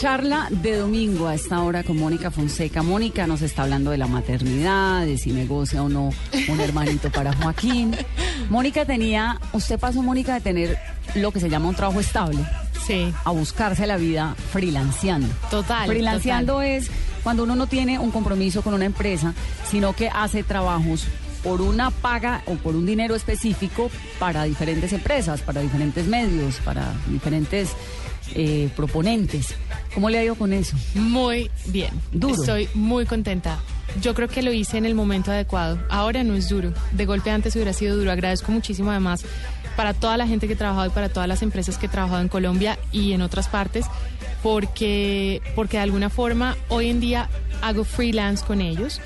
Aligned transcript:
charla 0.00 0.48
de 0.48 0.78
domingo 0.78 1.26
a 1.26 1.34
esta 1.34 1.62
hora 1.62 1.82
con 1.82 1.98
Mónica 1.98 2.30
Fonseca. 2.30 2.82
Mónica 2.82 3.26
nos 3.26 3.42
está 3.42 3.64
hablando 3.64 3.90
de 3.90 3.98
la 3.98 4.06
maternidad, 4.06 5.04
de 5.04 5.18
si 5.18 5.30
negocia 5.30 5.82
o 5.82 5.90
no 5.90 6.08
un 6.48 6.60
hermanito 6.60 7.10
para 7.10 7.34
Joaquín. 7.34 7.94
Mónica 8.48 8.86
tenía, 8.86 9.38
usted 9.52 9.78
pasó, 9.78 10.02
Mónica, 10.02 10.32
de 10.32 10.40
tener 10.40 10.78
lo 11.16 11.32
que 11.32 11.40
se 11.40 11.50
llama 11.50 11.68
un 11.68 11.74
trabajo 11.74 12.00
estable. 12.00 12.38
Sí. 12.86 13.12
A 13.24 13.30
buscarse 13.32 13.86
la 13.86 13.98
vida 13.98 14.34
freelanceando. 14.50 15.28
Total. 15.50 15.86
Freelanceando 15.86 16.62
es 16.62 16.90
cuando 17.22 17.42
uno 17.42 17.54
no 17.54 17.66
tiene 17.66 17.98
un 17.98 18.10
compromiso 18.10 18.62
con 18.62 18.72
una 18.72 18.86
empresa, 18.86 19.34
sino 19.70 19.92
que 19.92 20.08
hace 20.08 20.42
trabajos 20.42 21.04
por 21.42 21.60
una 21.60 21.90
paga 21.90 22.42
o 22.46 22.54
por 22.54 22.74
un 22.74 22.86
dinero 22.86 23.14
específico 23.14 23.90
para 24.18 24.44
diferentes 24.44 24.94
empresas, 24.94 25.42
para 25.42 25.60
diferentes 25.60 26.06
medios, 26.06 26.56
para 26.64 26.90
diferentes 27.06 27.76
eh, 28.34 28.68
proponentes. 28.76 29.54
¿Cómo 29.94 30.10
le 30.10 30.18
ha 30.18 30.24
ido 30.24 30.34
con 30.34 30.52
eso? 30.52 30.76
Muy 30.94 31.50
bien. 31.66 31.90
Duro. 32.12 32.34
Estoy 32.34 32.68
muy 32.74 33.06
contenta. 33.06 33.58
Yo 34.00 34.14
creo 34.14 34.28
que 34.28 34.42
lo 34.42 34.52
hice 34.52 34.78
en 34.78 34.86
el 34.86 34.94
momento 34.94 35.32
adecuado. 35.32 35.78
Ahora 35.88 36.22
no 36.22 36.34
es 36.34 36.48
duro. 36.48 36.72
De 36.92 37.06
golpe 37.06 37.30
antes 37.30 37.54
hubiera 37.56 37.72
sido 37.72 37.96
duro. 37.96 38.12
Agradezco 38.12 38.52
muchísimo 38.52 38.90
además 38.90 39.24
para 39.76 39.94
toda 39.94 40.16
la 40.16 40.26
gente 40.26 40.46
que 40.46 40.52
he 40.52 40.56
trabajado 40.56 40.88
y 40.88 40.90
para 40.90 41.08
todas 41.08 41.28
las 41.28 41.42
empresas 41.42 41.78
que 41.78 41.86
he 41.86 41.88
trabajado 41.88 42.20
en 42.20 42.28
Colombia 42.28 42.78
y 42.92 43.12
en 43.12 43.22
otras 43.22 43.48
partes, 43.48 43.86
porque, 44.42 45.40
porque 45.54 45.78
de 45.78 45.82
alguna 45.84 46.10
forma 46.10 46.56
hoy 46.68 46.90
en 46.90 47.00
día 47.00 47.28
hago 47.62 47.84
freelance 47.84 48.44
con 48.44 48.60
ellos 48.60 49.00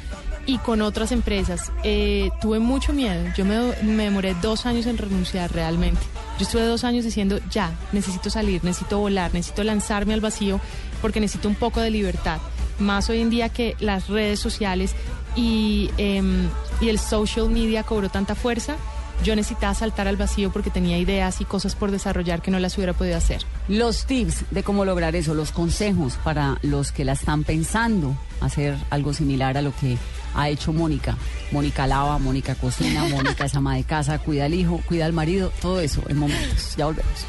y 0.46 0.58
con 0.58 0.82
otras 0.82 1.12
empresas. 1.12 1.72
Eh, 1.82 2.30
tuve 2.40 2.58
mucho 2.58 2.92
miedo. 2.92 3.24
Yo 3.36 3.44
me, 3.44 3.58
me 3.82 4.04
demoré 4.04 4.34
dos 4.42 4.66
años 4.66 4.86
en 4.86 4.98
renunciar 4.98 5.52
realmente. 5.52 6.00
Yo 6.38 6.44
estuve 6.44 6.62
dos 6.62 6.82
años 6.84 7.04
diciendo, 7.04 7.38
ya, 7.50 7.72
necesito 7.92 8.28
salir, 8.28 8.64
necesito 8.64 8.98
volar, 8.98 9.32
necesito 9.32 9.62
lanzarme 9.62 10.14
al 10.14 10.20
vacío 10.20 10.60
porque 11.00 11.20
necesito 11.20 11.48
un 11.48 11.54
poco 11.54 11.80
de 11.80 11.90
libertad. 11.90 12.38
Más 12.78 13.08
hoy 13.08 13.20
en 13.20 13.30
día 13.30 13.50
que 13.50 13.76
las 13.78 14.08
redes 14.08 14.40
sociales 14.40 14.94
y, 15.36 15.90
y 15.96 16.88
el 16.88 16.98
social 16.98 17.48
media 17.50 17.84
cobró 17.84 18.08
tanta 18.08 18.34
fuerza, 18.34 18.76
yo 19.22 19.36
necesitaba 19.36 19.74
saltar 19.74 20.08
al 20.08 20.16
vacío 20.16 20.50
porque 20.50 20.70
tenía 20.70 20.98
ideas 20.98 21.40
y 21.40 21.44
cosas 21.44 21.76
por 21.76 21.90
desarrollar 21.90 22.42
que 22.42 22.50
no 22.50 22.58
las 22.58 22.76
hubiera 22.76 22.94
podido 22.94 23.16
hacer. 23.16 23.42
Los 23.68 24.06
tips 24.06 24.44
de 24.50 24.62
cómo 24.62 24.84
lograr 24.84 25.14
eso, 25.14 25.34
los 25.34 25.52
consejos 25.52 26.18
para 26.24 26.58
los 26.62 26.90
que 26.90 27.04
la 27.04 27.12
están 27.12 27.44
pensando 27.44 28.16
hacer 28.40 28.76
algo 28.90 29.14
similar 29.14 29.56
a 29.56 29.62
lo 29.62 29.74
que 29.76 29.96
ha 30.34 30.48
hecho 30.48 30.72
Mónica. 30.72 31.16
Mónica 31.52 31.86
lava, 31.86 32.18
Mónica 32.18 32.54
cocina, 32.54 33.04
Mónica 33.08 33.44
es 33.44 33.54
ama 33.54 33.76
de 33.76 33.84
casa, 33.84 34.18
cuida 34.18 34.46
al 34.46 34.54
hijo, 34.54 34.80
cuida 34.86 35.06
al 35.06 35.12
marido, 35.12 35.52
todo 35.60 35.80
eso 35.80 36.02
en 36.08 36.18
momentos. 36.18 36.76
Ya 36.76 36.86
volvemos. 36.86 37.26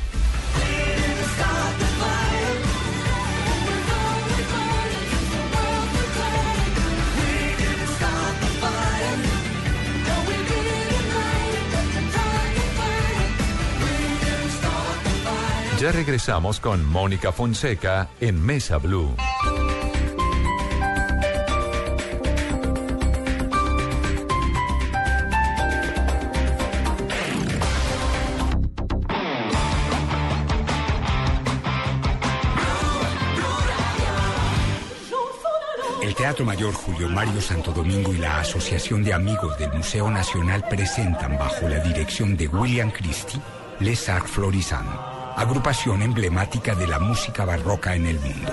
Ya 15.86 15.92
regresamos 15.92 16.59
con 16.59 16.84
Mónica 16.84 17.31
Fonseca 17.31 18.09
en 18.19 18.44
Mesa 18.44 18.78
Blue. 18.78 19.14
Teatro 36.36 36.53
Mayor 36.53 36.73
Julio 36.73 37.08
Mario 37.08 37.39
Santo 37.39 37.72
Domingo 37.72 38.14
y 38.14 38.17
la 38.17 38.41
Asociación 38.41 39.05
de 39.05 39.14
Amigos 39.14 39.58
del 39.58 39.72
Museo 39.72 40.11
Nacional 40.11 40.66
presentan 40.67 41.38
bajo 41.38 41.69
la 41.69 41.79
dirección 41.79 42.35
de 42.35 42.50
William 42.50 42.91
Christie 42.91 43.40
Les 43.79 44.09
Arts 44.09 44.31
Florissant, 44.31 44.85
agrupación 45.38 46.01
emblemática 46.01 46.75
de 46.75 46.88
la 46.88 47.00
música 47.00 47.46
barroca 47.46 47.96
en 47.96 48.07
el 48.07 48.19
mundo. 48.19 48.51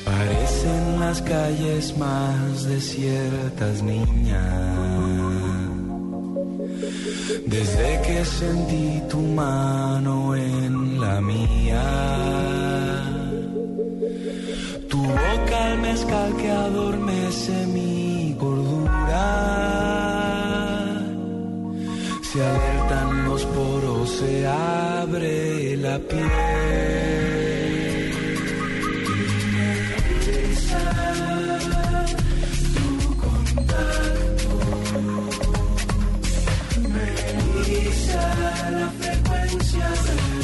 Parecen 0.04 1.00
las 1.00 1.22
calles 1.22 1.96
más 2.00 2.66
desiertas, 2.66 3.84
niña. 3.84 4.42
Desde 7.46 8.02
que 8.02 8.26
sentí 8.26 9.04
tu 9.08 9.20
mano 9.20 10.36
en 10.36 11.00
la 11.00 11.22
mía. 11.22 11.84
Tu 14.90 14.98
boca 14.98 15.66
al 15.68 15.78
mezcal 15.78 16.38
que 16.38 16.50
adormece 16.50 17.68
mi 17.68 18.36
cordura. 18.40 19.52
Se 22.24 22.81
los 23.00 23.46
poros, 23.46 24.10
se 24.10 24.48
abre 24.48 25.78
la 25.78 25.98
piel. 26.00 26.22
Tu 32.76 33.18
contacto 33.24 34.56
me 36.94 37.08
la 38.72 38.88
frecuencia 39.00 39.88
de 40.06 40.41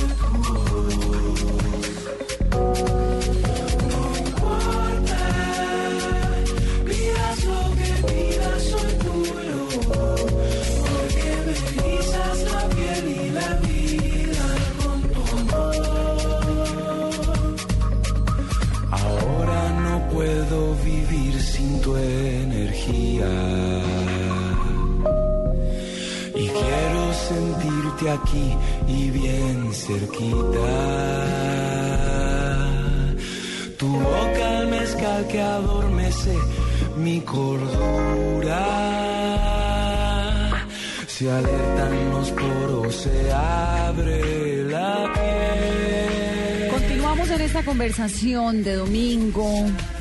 aquí 28.17 28.55
y 28.87 29.09
bien 29.09 29.73
cerquita. 29.73 30.69
Tu 33.77 33.87
boca 33.87 34.57
al 34.59 34.67
mezcal 34.67 35.27
que 35.27 35.41
adormece 35.41 36.35
mi 36.97 37.21
cordura. 37.21 38.65
Se 41.07 41.31
alertan 41.31 42.09
los 42.11 42.31
poros, 42.31 42.95
se 42.95 43.31
abre 43.33 44.46
esta 47.47 47.63
conversación 47.63 48.61
de 48.61 48.75
domingo, 48.75 49.49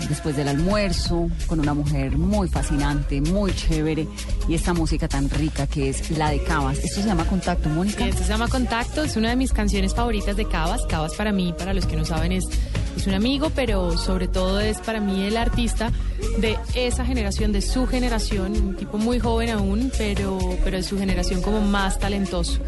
después 0.09 0.35
del 0.37 0.49
almuerzo, 0.49 1.31
con 1.47 1.61
una 1.61 1.75
mujer 1.75 2.19
muy 2.19 2.49
fascinante, 2.49 3.21
muy 3.21 3.55
chévere, 3.55 4.09
y 4.49 4.55
esta 4.55 4.75
música 4.75 5.07
tan 5.07 5.31
rica 5.31 5.69
que 5.69 5.91
es 5.91 6.11
la 6.11 6.31
de 6.31 6.43
Cabas. 6.43 6.79
Esto 6.79 7.03
se 7.03 7.07
llama 7.07 7.25
Contacto, 7.25 7.69
Mónica. 7.69 8.05
Esto 8.05 8.25
se 8.25 8.31
llama 8.31 8.49
Contacto, 8.49 9.05
es 9.05 9.17
una 9.17 9.31
de 9.31 9.37
mis 9.37 9.53
canciones 9.53 9.95
favoritas 9.95 10.37
de 10.37 10.49
Cabas. 10.49 10.81
Cabas 10.89 11.15
para 11.15 11.31
mí, 11.31 11.55
para 11.57 11.73
los 11.73 11.87
que 11.87 11.95
no 11.95 12.05
saben, 12.05 12.33
es 12.33 12.47
es 12.97 13.07
un 13.07 13.15
amigo, 13.15 13.51
pero 13.55 13.97
sobre 13.99 14.27
todo 14.27 14.59
es 14.59 14.79
para 14.79 15.01
mí 15.01 15.23
el 15.25 15.37
artista 15.37 15.93
de 16.39 16.59
esa 16.75 17.05
generación, 17.05 17.53
de 17.53 17.61
su 17.63 17.87
generación, 17.87 18.53
un 18.53 18.77
tipo 18.77 18.99
muy 18.99 19.19
joven 19.19 19.51
aún, 19.51 19.91
pero, 19.97 20.39
pero 20.65 20.77
de 20.77 20.83
su 20.83 20.99
generación 20.99 21.43
como 21.43 21.61
más 21.61 21.99
talentoso. 21.99 22.61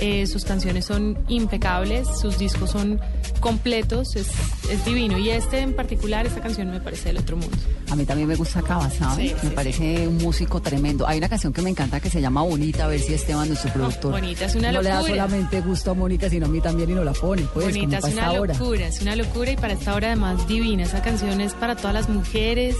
Eh, 0.00 0.26
sus 0.26 0.44
canciones 0.44 0.84
son 0.84 1.18
impecables, 1.28 2.06
sus 2.20 2.38
discos 2.38 2.70
son 2.70 3.00
completos, 3.40 4.14
es, 4.16 4.28
es 4.70 4.84
divino. 4.84 5.18
Y 5.18 5.30
este 5.30 5.58
en 5.60 5.74
particular, 5.74 6.26
esta 6.26 6.40
canción 6.40 6.70
me 6.70 6.80
parece 6.80 7.08
del 7.08 7.18
otro 7.18 7.36
mundo. 7.36 7.56
A 7.90 7.96
mí 7.96 8.04
también 8.04 8.28
me 8.28 8.36
gusta 8.36 8.62
Cava, 8.62 8.88
¿sabes? 8.90 9.30
Sí, 9.30 9.34
me 9.42 9.48
sí, 9.48 9.54
parece 9.54 10.06
un 10.06 10.18
músico 10.18 10.60
tremendo. 10.60 11.06
Hay 11.08 11.18
una 11.18 11.28
canción 11.28 11.52
que 11.52 11.62
me 11.62 11.70
encanta 11.70 11.98
que 12.00 12.10
se 12.10 12.20
llama 12.20 12.42
Bonita, 12.42 12.84
a 12.84 12.88
ver 12.88 13.00
si 13.00 13.14
Esteban, 13.14 13.48
nuestro 13.48 13.72
productor. 13.72 14.12
Bonita 14.12 14.44
es 14.44 14.54
una 14.54 14.70
no 14.70 14.82
le 14.82 14.88
da 14.88 14.96
locura. 15.00 15.14
solamente 15.14 15.60
gusto 15.62 15.90
a 15.90 15.94
Mónica, 15.94 16.28
sino 16.30 16.46
a 16.46 16.48
mí 16.48 16.60
también 16.60 16.90
y 16.90 16.94
no 16.94 17.02
la 17.02 17.12
pone, 17.12 17.42
pues, 17.52 17.66
Bonita, 17.66 17.96
como 18.00 18.06
es 18.08 18.12
una 18.14 18.26
esta 18.26 18.40
hora. 18.40 18.54
locura, 18.54 18.86
es 18.86 19.00
una 19.00 19.16
locura 19.16 19.50
y 19.50 19.56
para 19.56 19.72
esta 19.72 19.94
hora 19.94 20.06
además 20.08 20.46
divina. 20.46 20.84
Esa 20.84 21.02
canción 21.02 21.40
es 21.40 21.54
para 21.54 21.74
todas 21.76 21.94
las 21.94 22.08
mujeres 22.08 22.76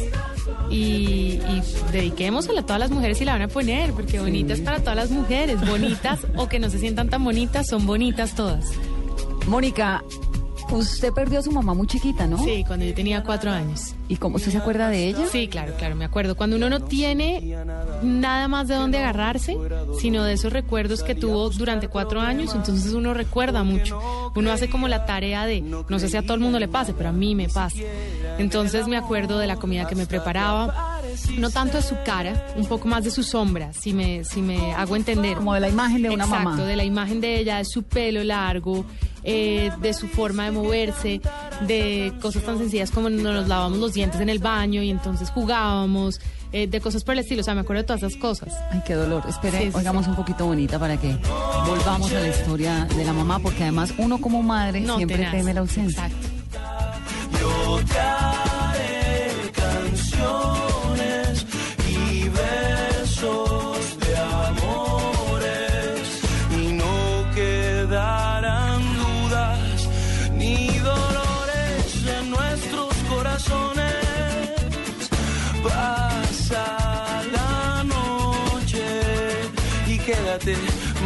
y, 0.70 1.40
y 1.40 1.62
dediquémosela 1.92 2.60
a 2.60 2.62
todas 2.62 2.80
las 2.80 2.90
mujeres 2.90 3.20
y 3.20 3.24
la 3.24 3.32
van 3.32 3.42
a 3.42 3.48
poner, 3.48 3.92
porque 3.92 4.20
bonita 4.20 4.54
es 4.54 4.60
para 4.60 4.80
todas 4.80 4.96
las 4.96 5.10
mujeres, 5.10 5.66
bonitas 5.68 6.20
o 6.36 6.48
que 6.48 6.58
no 6.58 6.70
se 6.70 6.78
sientan 6.78 7.08
tan 7.08 7.24
bonitas, 7.24 7.68
son 7.68 7.86
bonitas 7.86 8.34
todas. 8.34 8.66
Mónica, 9.46 10.02
usted 10.70 11.12
perdió 11.12 11.38
a 11.38 11.42
su 11.42 11.50
mamá 11.50 11.74
muy 11.74 11.86
chiquita, 11.86 12.26
¿no? 12.26 12.38
Sí, 12.44 12.64
cuando 12.66 12.84
yo 12.84 12.94
tenía 12.94 13.22
cuatro 13.22 13.50
años. 13.50 13.94
¿Y 14.08 14.16
cómo 14.16 14.36
usted 14.36 14.52
se 14.52 14.58
acuerda 14.58 14.88
de 14.88 15.06
ella? 15.08 15.26
Sí, 15.30 15.48
claro, 15.48 15.74
claro, 15.78 15.94
me 15.94 16.04
acuerdo. 16.04 16.34
Cuando 16.34 16.56
uno 16.56 16.68
no 16.70 16.80
tiene 16.80 17.56
nada 18.02 18.48
más 18.48 18.68
de 18.68 18.74
dónde 18.74 18.98
agarrarse, 18.98 19.56
sino 20.00 20.24
de 20.24 20.34
esos 20.34 20.52
recuerdos 20.52 21.02
que 21.02 21.14
tuvo 21.14 21.50
durante 21.50 21.88
cuatro 21.88 22.20
años, 22.20 22.54
entonces 22.54 22.92
uno 22.92 23.14
recuerda 23.14 23.62
mucho. 23.62 24.00
Uno 24.34 24.52
hace 24.52 24.68
como 24.70 24.88
la 24.88 25.04
tarea 25.06 25.46
de, 25.46 25.60
no 25.60 25.98
sé 25.98 26.08
si 26.08 26.16
a 26.16 26.22
todo 26.22 26.34
el 26.34 26.40
mundo 26.40 26.58
le 26.58 26.68
pase, 26.68 26.94
pero 26.94 27.10
a 27.10 27.12
mí 27.12 27.34
me 27.34 27.48
pasa. 27.48 27.78
Entonces 28.38 28.86
me 28.86 28.96
acuerdo 28.96 29.38
de 29.38 29.46
la 29.46 29.56
comida 29.56 29.86
que 29.86 29.94
me 29.94 30.06
preparaba, 30.06 31.00
no 31.38 31.50
tanto 31.50 31.76
de 31.78 31.82
su 31.82 31.96
cara, 32.04 32.46
un 32.56 32.66
poco 32.66 32.86
más 32.88 33.02
de 33.04 33.10
su 33.10 33.22
sombra, 33.22 33.72
si 33.72 33.92
me, 33.92 34.24
si 34.24 34.40
me 34.42 34.72
hago 34.74 34.96
entender. 34.96 35.36
Como 35.36 35.54
de 35.54 35.60
la 35.60 35.68
imagen 35.68 36.02
de 36.02 36.10
una 36.10 36.24
Exacto, 36.24 36.50
mamá. 36.50 36.64
de 36.64 36.76
la 36.76 36.84
imagen 36.84 37.20
de 37.20 37.38
ella, 37.40 37.58
de 37.58 37.64
su 37.64 37.82
pelo 37.82 38.22
largo, 38.24 38.84
eh, 39.24 39.70
de 39.80 39.92
su 39.92 40.06
forma 40.08 40.44
de 40.44 40.52
moverse, 40.52 41.20
de 41.66 42.12
cosas 42.22 42.44
tan 42.44 42.58
sencillas 42.58 42.90
como 42.92 43.10
no 43.10 43.32
nos 43.32 43.48
lavamos 43.48 43.78
los 43.78 43.92
dientes 43.92 44.20
en 44.20 44.28
el 44.28 44.38
baño 44.38 44.82
y 44.82 44.90
entonces 44.90 45.30
jugábamos, 45.30 46.20
eh, 46.52 46.66
de 46.68 46.80
cosas 46.80 47.02
por 47.04 47.14
el 47.14 47.18
estilo. 47.20 47.40
O 47.40 47.44
sea, 47.44 47.54
me 47.54 47.60
acuerdo 47.62 47.82
de 47.82 47.86
todas 47.88 48.02
esas 48.04 48.16
cosas. 48.20 48.54
Ay, 48.70 48.80
qué 48.86 48.94
dolor. 48.94 49.24
Espere, 49.28 49.58
Sí, 49.58 49.64
sí, 49.70 49.76
oigamos 49.76 50.04
sí. 50.04 50.10
un 50.10 50.16
poquito 50.16 50.46
bonita 50.46 50.78
para 50.78 50.96
que 50.96 51.16
volvamos 51.66 52.10
a 52.12 52.20
la 52.20 52.28
historia 52.28 52.84
de 52.96 53.04
la 53.04 53.12
mamá, 53.12 53.40
porque 53.40 53.64
además 53.64 53.92
uno 53.98 54.18
como 54.18 54.42
madre 54.42 54.80
No, 54.80 54.96
siempre 54.96 55.16
tenaz. 55.18 55.32
teme 55.32 55.52
la 55.54 55.60
ausencia. 55.60 56.06
Exacto. 56.06 56.28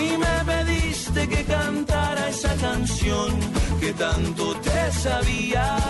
y 0.00 0.16
me 0.16 0.36
pediste 0.52 1.28
que 1.28 1.44
cantara 1.44 2.28
esa 2.28 2.54
canción 2.56 3.30
que 3.80 3.92
tanto 3.92 4.54
te 4.56 4.92
sabías. 4.92 5.82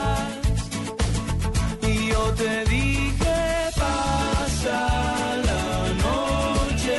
Y 1.82 2.08
yo 2.08 2.22
te 2.40 2.64
dije, 2.66 3.36
pasa 3.76 4.78
la 5.48 5.64
noche 6.06 6.98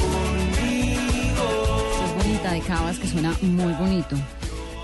conmigo. 0.00 1.46
Es 2.04 2.24
bonita 2.24 2.52
de 2.52 2.60
Cabas 2.60 2.98
que 2.98 3.08
suena 3.08 3.32
muy 3.42 3.72
bonito. 3.74 4.16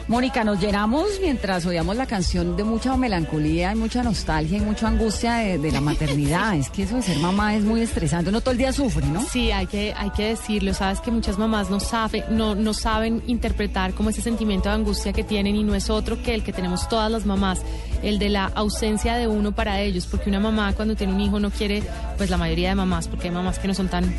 Mónica, 0.09 0.43
nos 0.43 0.59
llenamos 0.59 1.07
mientras 1.21 1.67
oíamos 1.67 1.95
la 1.95 2.07
canción 2.07 2.57
de 2.57 2.65
mucha 2.65 2.97
melancolía 2.97 3.73
y 3.73 3.75
mucha 3.77 4.03
nostalgia 4.03 4.57
y 4.57 4.61
mucha 4.63 4.89
angustia 4.89 5.35
de, 5.35 5.59
de 5.59 5.71
la 5.71 5.83
maternidad. 5.83 6.55
es 6.55 6.71
que 6.71 6.85
eso 6.85 6.97
de 6.97 7.03
ser 7.03 7.19
mamá 7.19 7.55
es 7.55 7.63
muy 7.63 7.83
estresante. 7.83 8.31
Uno 8.31 8.41
todo 8.41 8.53
el 8.53 8.57
día 8.57 8.73
sufre, 8.73 9.07
¿no? 9.07 9.21
Sí, 9.21 9.51
hay 9.51 9.67
que, 9.67 9.93
hay 9.95 10.09
que 10.13 10.29
decirlo. 10.29 10.73
Sabes 10.73 11.01
que 11.01 11.11
muchas 11.11 11.37
mamás 11.37 11.69
no, 11.69 11.79
sabe, 11.79 12.25
no, 12.31 12.55
no 12.55 12.73
saben 12.73 13.23
interpretar 13.27 13.93
como 13.93 14.09
ese 14.09 14.23
sentimiento 14.23 14.71
de 14.71 14.77
angustia 14.77 15.13
que 15.13 15.25
tienen 15.25 15.57
y 15.57 15.63
no 15.63 15.75
es 15.75 15.91
otro 15.91 16.23
que 16.23 16.35
el 16.35 16.43
que 16.43 16.55
tenemos 16.55 16.89
todas 16.89 17.13
las 17.13 17.27
mamás, 17.27 17.61
el 18.03 18.19
de 18.19 18.31
la 18.31 18.47
ausencia 18.55 19.15
de 19.15 19.29
uno 19.29 19.53
para 19.53 19.83
ellos, 19.83 20.07
porque 20.07 20.31
una 20.31 20.41
mamá 20.41 20.73
cuando 20.73 20.97
tiene 20.97 21.13
un 21.13 21.21
hijo 21.21 21.39
no 21.39 21.51
quiere, 21.51 21.83
pues 22.17 22.31
la 22.31 22.39
mayoría 22.39 22.71
de 22.71 22.77
mamás, 22.77 23.09
porque 23.09 23.29
hay 23.29 23.35
mamás 23.35 23.59
que 23.59 23.69
no 23.69 23.75
son 23.75 23.89
tan, 23.89 24.11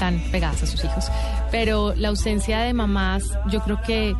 tan 0.00 0.18
pegadas 0.32 0.64
a 0.64 0.66
sus 0.66 0.82
hijos, 0.82 1.06
pero 1.52 1.94
la 1.94 2.08
ausencia 2.08 2.58
de 2.62 2.72
mamás 2.72 3.22
yo 3.48 3.60
creo 3.60 3.80
que 3.86 4.16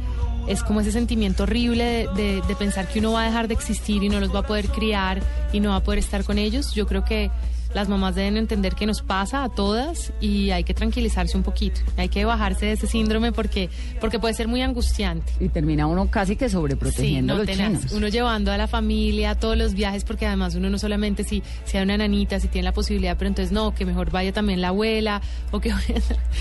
es 0.47 0.63
como 0.63 0.81
ese 0.81 0.93
sentimiento 0.93 1.43
horrible 1.45 1.85
de, 1.85 2.09
de- 2.23 2.43
de 2.47 2.57
pensar 2.57 2.89
que 2.89 2.99
uno 3.01 3.13
va 3.13 3.23
a 3.23 3.27
dejar 3.27 3.49
de 3.49 3.55
existir 3.55 4.03
y 4.03 4.09
no 4.09 4.21
los 4.21 4.35
va 4.35 4.41
a 4.41 4.47
poder 4.47 4.69
criar 4.69 5.21
y 5.53 5.61
no 5.61 5.71
va 5.71 5.77
a 5.77 5.83
poder 5.83 5.99
estar 5.99 6.25
con 6.25 6.39
ellos. 6.39 6.73
Yo 6.75 6.87
creo 6.87 7.05
que 7.05 7.31
las 7.75 7.89
mamás 7.91 8.15
deben 8.15 8.39
entender 8.39 8.75
que 8.75 8.87
nos 8.87 9.03
pasa 9.03 9.45
a 9.45 9.51
todas 9.51 10.11
y 10.19 10.51
hay 10.51 10.65
que 10.65 10.73
tranquilizarse 10.73 11.37
un 11.37 11.43
poquito. 11.43 11.81
Hay 11.99 12.09
que 12.09 12.25
bajarse 12.25 12.65
de 12.67 12.73
ese 12.73 12.87
síndrome 12.87 13.33
porque, 13.33 13.69
porque 14.01 14.19
puede 14.19 14.33
ser 14.33 14.49
muy 14.49 14.63
angustiante. 14.63 15.31
Y 15.41 15.49
termina 15.51 15.87
uno 15.87 16.09
casi 16.11 16.37
que 16.37 16.49
Sí, 16.49 16.53
sobreprotegiendo 16.53 17.35
no 17.35 17.41
a 17.43 17.45
los 17.45 17.55
tenaz. 17.55 17.79
chinos. 17.81 17.93
Uno 17.93 18.09
llevando 18.09 18.51
a 18.51 18.57
la 18.57 18.67
familia 18.67 19.31
a 19.33 19.35
todos 19.35 19.59
los 19.59 19.75
viajes, 19.75 20.05
porque 20.05 20.27
además 20.27 20.55
uno 20.55 20.71
no 20.71 20.79
solamente 20.79 21.23
si, 21.25 21.43
si 21.65 21.77
hay 21.77 21.83
una 21.83 21.99
nanita, 21.99 22.41
si 22.41 22.49
tiene 22.49 22.65
la 22.65 22.73
posibilidad, 22.73 23.17
pero 23.19 23.29
entonces 23.29 23.53
no, 23.53 23.75
que 23.75 23.85
mejor 23.85 24.11
vaya 24.11 24.33
también 24.33 24.63
la 24.63 24.69
abuela, 24.69 25.21
o 25.51 25.61
que 25.61 25.75
o 25.75 25.79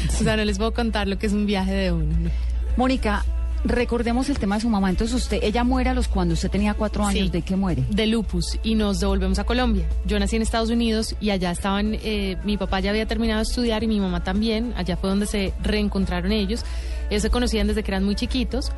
sea, 0.09 0.37
no 0.37 0.45
les 0.45 0.57
puedo 0.57 0.73
contar 0.73 1.07
lo 1.09 1.17
que 1.17 1.25
es 1.27 1.33
un 1.33 1.45
viaje 1.47 1.73
de 1.73 1.91
uno. 1.91 2.15
¿no? 2.17 2.29
Mónica, 2.77 3.25
recordemos 3.65 4.29
el 4.29 4.39
tema 4.39 4.55
de 4.55 4.61
su 4.61 4.69
mamá. 4.69 4.89
Entonces 4.89 5.15
usted, 5.15 5.39
ella 5.41 5.63
muere 5.63 5.89
a 5.89 5.93
los 5.93 6.07
cuando 6.07 6.33
usted 6.33 6.49
tenía 6.49 6.73
cuatro 6.73 7.03
años. 7.05 7.25
Sí. 7.25 7.29
¿De 7.29 7.41
qué 7.41 7.55
muere? 7.55 7.83
de 7.89 8.07
lupus 8.07 8.59
y 8.63 8.75
nos 8.75 8.99
devolvemos 8.99 9.39
a 9.39 9.43
Colombia. 9.43 9.87
Yo 10.05 10.19
nací 10.19 10.35
en 10.35 10.41
Estados 10.41 10.69
Unidos 10.69 11.15
y 11.19 11.31
allá 11.31 11.51
estaban, 11.51 11.97
eh, 12.01 12.37
mi 12.43 12.57
papá 12.57 12.79
ya 12.79 12.91
había 12.91 13.05
terminado 13.05 13.39
de 13.39 13.43
estudiar 13.43 13.83
y 13.83 13.87
mi 13.87 13.99
mamá 13.99 14.23
también, 14.23 14.73
allá 14.77 14.97
fue 14.97 15.09
donde 15.09 15.25
se 15.25 15.53
reencontraron 15.61 16.31
ellos. 16.31 16.63
Ellos 17.09 17.21
se 17.21 17.29
conocían 17.29 17.67
desde 17.67 17.83
que 17.83 17.91
eran 17.91 18.03
muy 18.03 18.15
chiquitos 18.15 18.71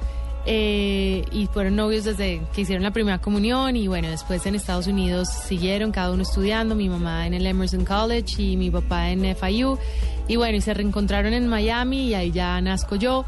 eh, 0.45 1.25
y 1.31 1.47
fueron 1.47 1.75
novios 1.75 2.05
desde 2.05 2.41
que 2.53 2.61
hicieron 2.61 2.83
la 2.83 2.91
primera 2.91 3.19
comunión 3.19 3.75
y 3.75 3.87
bueno, 3.87 4.09
después 4.09 4.45
en 4.45 4.55
Estados 4.55 4.87
Unidos 4.87 5.27
siguieron 5.29 5.91
cada 5.91 6.11
uno 6.11 6.23
estudiando, 6.23 6.73
mi 6.73 6.87
mamá 6.87 7.27
en 7.27 7.33
el 7.33 7.45
Emerson 7.45 7.83
College 7.83 8.41
y 8.41 8.55
mi 8.55 8.71
papá 8.71 9.09
en 9.09 9.35
FIU 9.35 9.77
y 10.27 10.37
bueno, 10.37 10.57
y 10.57 10.61
se 10.61 10.73
reencontraron 10.73 11.33
en 11.33 11.47
Miami 11.47 12.07
y 12.07 12.13
ahí 12.13 12.31
ya 12.31 12.61
nazco 12.61 12.95
yo 12.95 13.25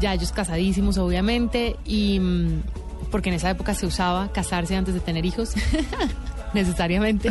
ya 0.00 0.14
ellos 0.14 0.32
casadísimos 0.32 0.98
obviamente 0.98 1.76
y 1.86 2.18
mm, 2.20 2.62
porque 3.10 3.28
en 3.30 3.36
esa 3.36 3.50
época 3.50 3.74
se 3.74 3.86
usaba 3.86 4.28
casarse 4.32 4.74
antes 4.76 4.94
de 4.94 5.00
tener 5.00 5.24
hijos 5.24 5.52
necesariamente 6.54 7.30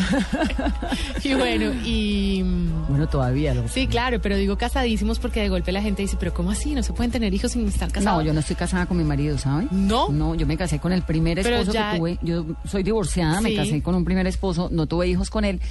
y 1.23 1.33
bueno 1.33 1.71
y 1.85 2.41
mm, 2.43 2.87
Bueno, 2.89 3.07
todavía 3.07 3.53
lo. 3.53 3.67
sí 3.69 3.87
claro 3.87 4.19
pero 4.21 4.35
digo 4.35 4.57
casadísimos 4.57 5.19
porque 5.19 5.41
de 5.41 5.49
golpe 5.49 5.71
la 5.71 5.81
gente 5.81 6.01
dice 6.01 6.17
pero 6.19 6.33
cómo 6.33 6.51
así 6.51 6.75
no 6.75 6.83
se 6.83 6.91
pueden 6.93 7.11
tener 7.11 7.33
hijos 7.33 7.51
sin 7.53 7.67
estar 7.67 7.89
casados 7.91 8.19
No, 8.19 8.25
yo 8.25 8.33
no 8.33 8.41
estoy 8.41 8.55
casada 8.57 8.85
con 8.85 8.97
mi 8.97 9.03
marido, 9.05 9.37
¿sabe? 9.37 9.67
¿No? 9.71 10.09
No, 10.09 10.35
yo 10.35 10.45
me 10.45 10.57
casé 10.57 10.79
con 10.79 10.91
el 10.91 11.03
primer 11.03 11.39
esposo 11.39 11.71
ya- 11.71 11.91
que 11.93 11.97
tuve. 11.99 12.19
Yo 12.21 12.45
soy 12.65 12.83
divorciada, 12.83 13.39
me 13.41 13.55
casé 13.55 13.81
con 13.81 13.95
un 13.95 14.03
primer 14.03 14.27
esposo, 14.27 14.67
no 14.71 14.87
tuve 14.87 15.07
hijos 15.07 15.29
con 15.29 15.45
él. 15.45 15.61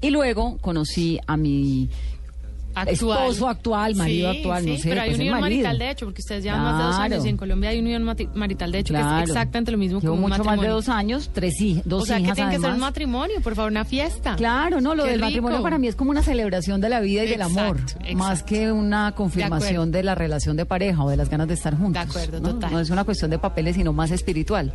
Y 0.00 0.10
luego 0.10 0.56
conocí 0.58 1.18
a 1.26 1.36
mi 1.36 1.88
Actual. 2.74 3.18
esposo 3.20 3.48
actual, 3.48 3.94
marido 3.94 4.32
Sí, 4.32 4.38
actual, 4.38 4.66
no 4.66 4.72
sí, 4.74 4.82
sé. 4.82 4.88
pero 4.88 5.00
hay 5.02 5.08
pues 5.10 5.18
unión 5.20 5.40
marital 5.40 5.78
de 5.78 5.90
hecho, 5.90 6.06
porque 6.06 6.20
ustedes 6.22 6.42
llevan 6.44 6.62
más 6.62 6.76
de 6.78 6.84
dos 6.84 6.96
Claro. 6.96 7.14
años 7.14 7.24
y 7.24 7.28
en 7.28 7.36
Colombia 7.36 7.70
hay 7.70 7.78
unión 7.78 8.04
marital 8.34 8.72
de 8.72 8.78
hecho, 8.80 8.94
que 8.94 9.00
Claro. 9.00 9.22
es 9.24 9.30
exactamente 9.30 9.70
lo 9.72 9.78
mismo 9.78 10.00
que 10.00 10.08
un 10.08 10.20
mucho 10.20 10.28
más 10.30 10.38
de 10.38 10.44
matrimonio. 10.44 10.72
dos 10.74 10.88
años, 10.88 11.30
tres 11.32 11.54
hij- 11.60 11.82
dos 11.84 12.02
o 12.02 12.06
sea, 12.06 12.16
que 12.16 12.22
hijas 12.24 12.34
tiene 12.36 12.50
que 12.52 12.58
ser 12.60 12.70
un 12.72 12.80
matrimonio, 12.80 13.40
por 13.42 13.54
favor, 13.54 13.70
una 13.70 13.84
fiesta. 13.84 14.36
Claro, 14.36 14.80
no, 14.80 14.94
lo 14.94 15.04
Qué 15.04 15.10
del 15.10 15.20
matrimonio 15.20 15.58
rico. 15.58 15.62
para 15.64 15.78
mí 15.78 15.86
es 15.88 15.94
como 15.96 16.10
una 16.10 16.22
celebración 16.22 16.80
de 16.80 16.88
la 16.88 17.00
vida 17.00 17.22
y 17.24 17.28
del 17.28 17.40
Exacto, 17.42 17.60
amor, 17.60 17.76
exacto. 17.80 18.14
más 18.16 18.42
que 18.42 18.72
una 18.72 19.12
confirmación 19.12 19.74
acuerdo. 19.74 19.86
de, 19.92 20.02
la 20.02 20.14
relación 20.14 20.56
de 20.56 20.66
pareja 20.66 21.02
o 21.04 21.08
de 21.10 21.16
las 21.16 21.28
ganas 21.30 21.48
de 21.48 21.54
estar 21.54 21.76
juntos. 21.76 21.92
De 21.92 22.10
acuerdo, 22.10 22.40
¿no? 22.40 22.54
total. 22.54 22.72
No 22.72 22.80
es 22.80 22.90
una 22.90 23.04
cuestión 23.04 23.30
de 23.30 23.38
papeles, 23.38 23.76
sino 23.76 23.92
más 23.92 24.10
espiritual. 24.10 24.72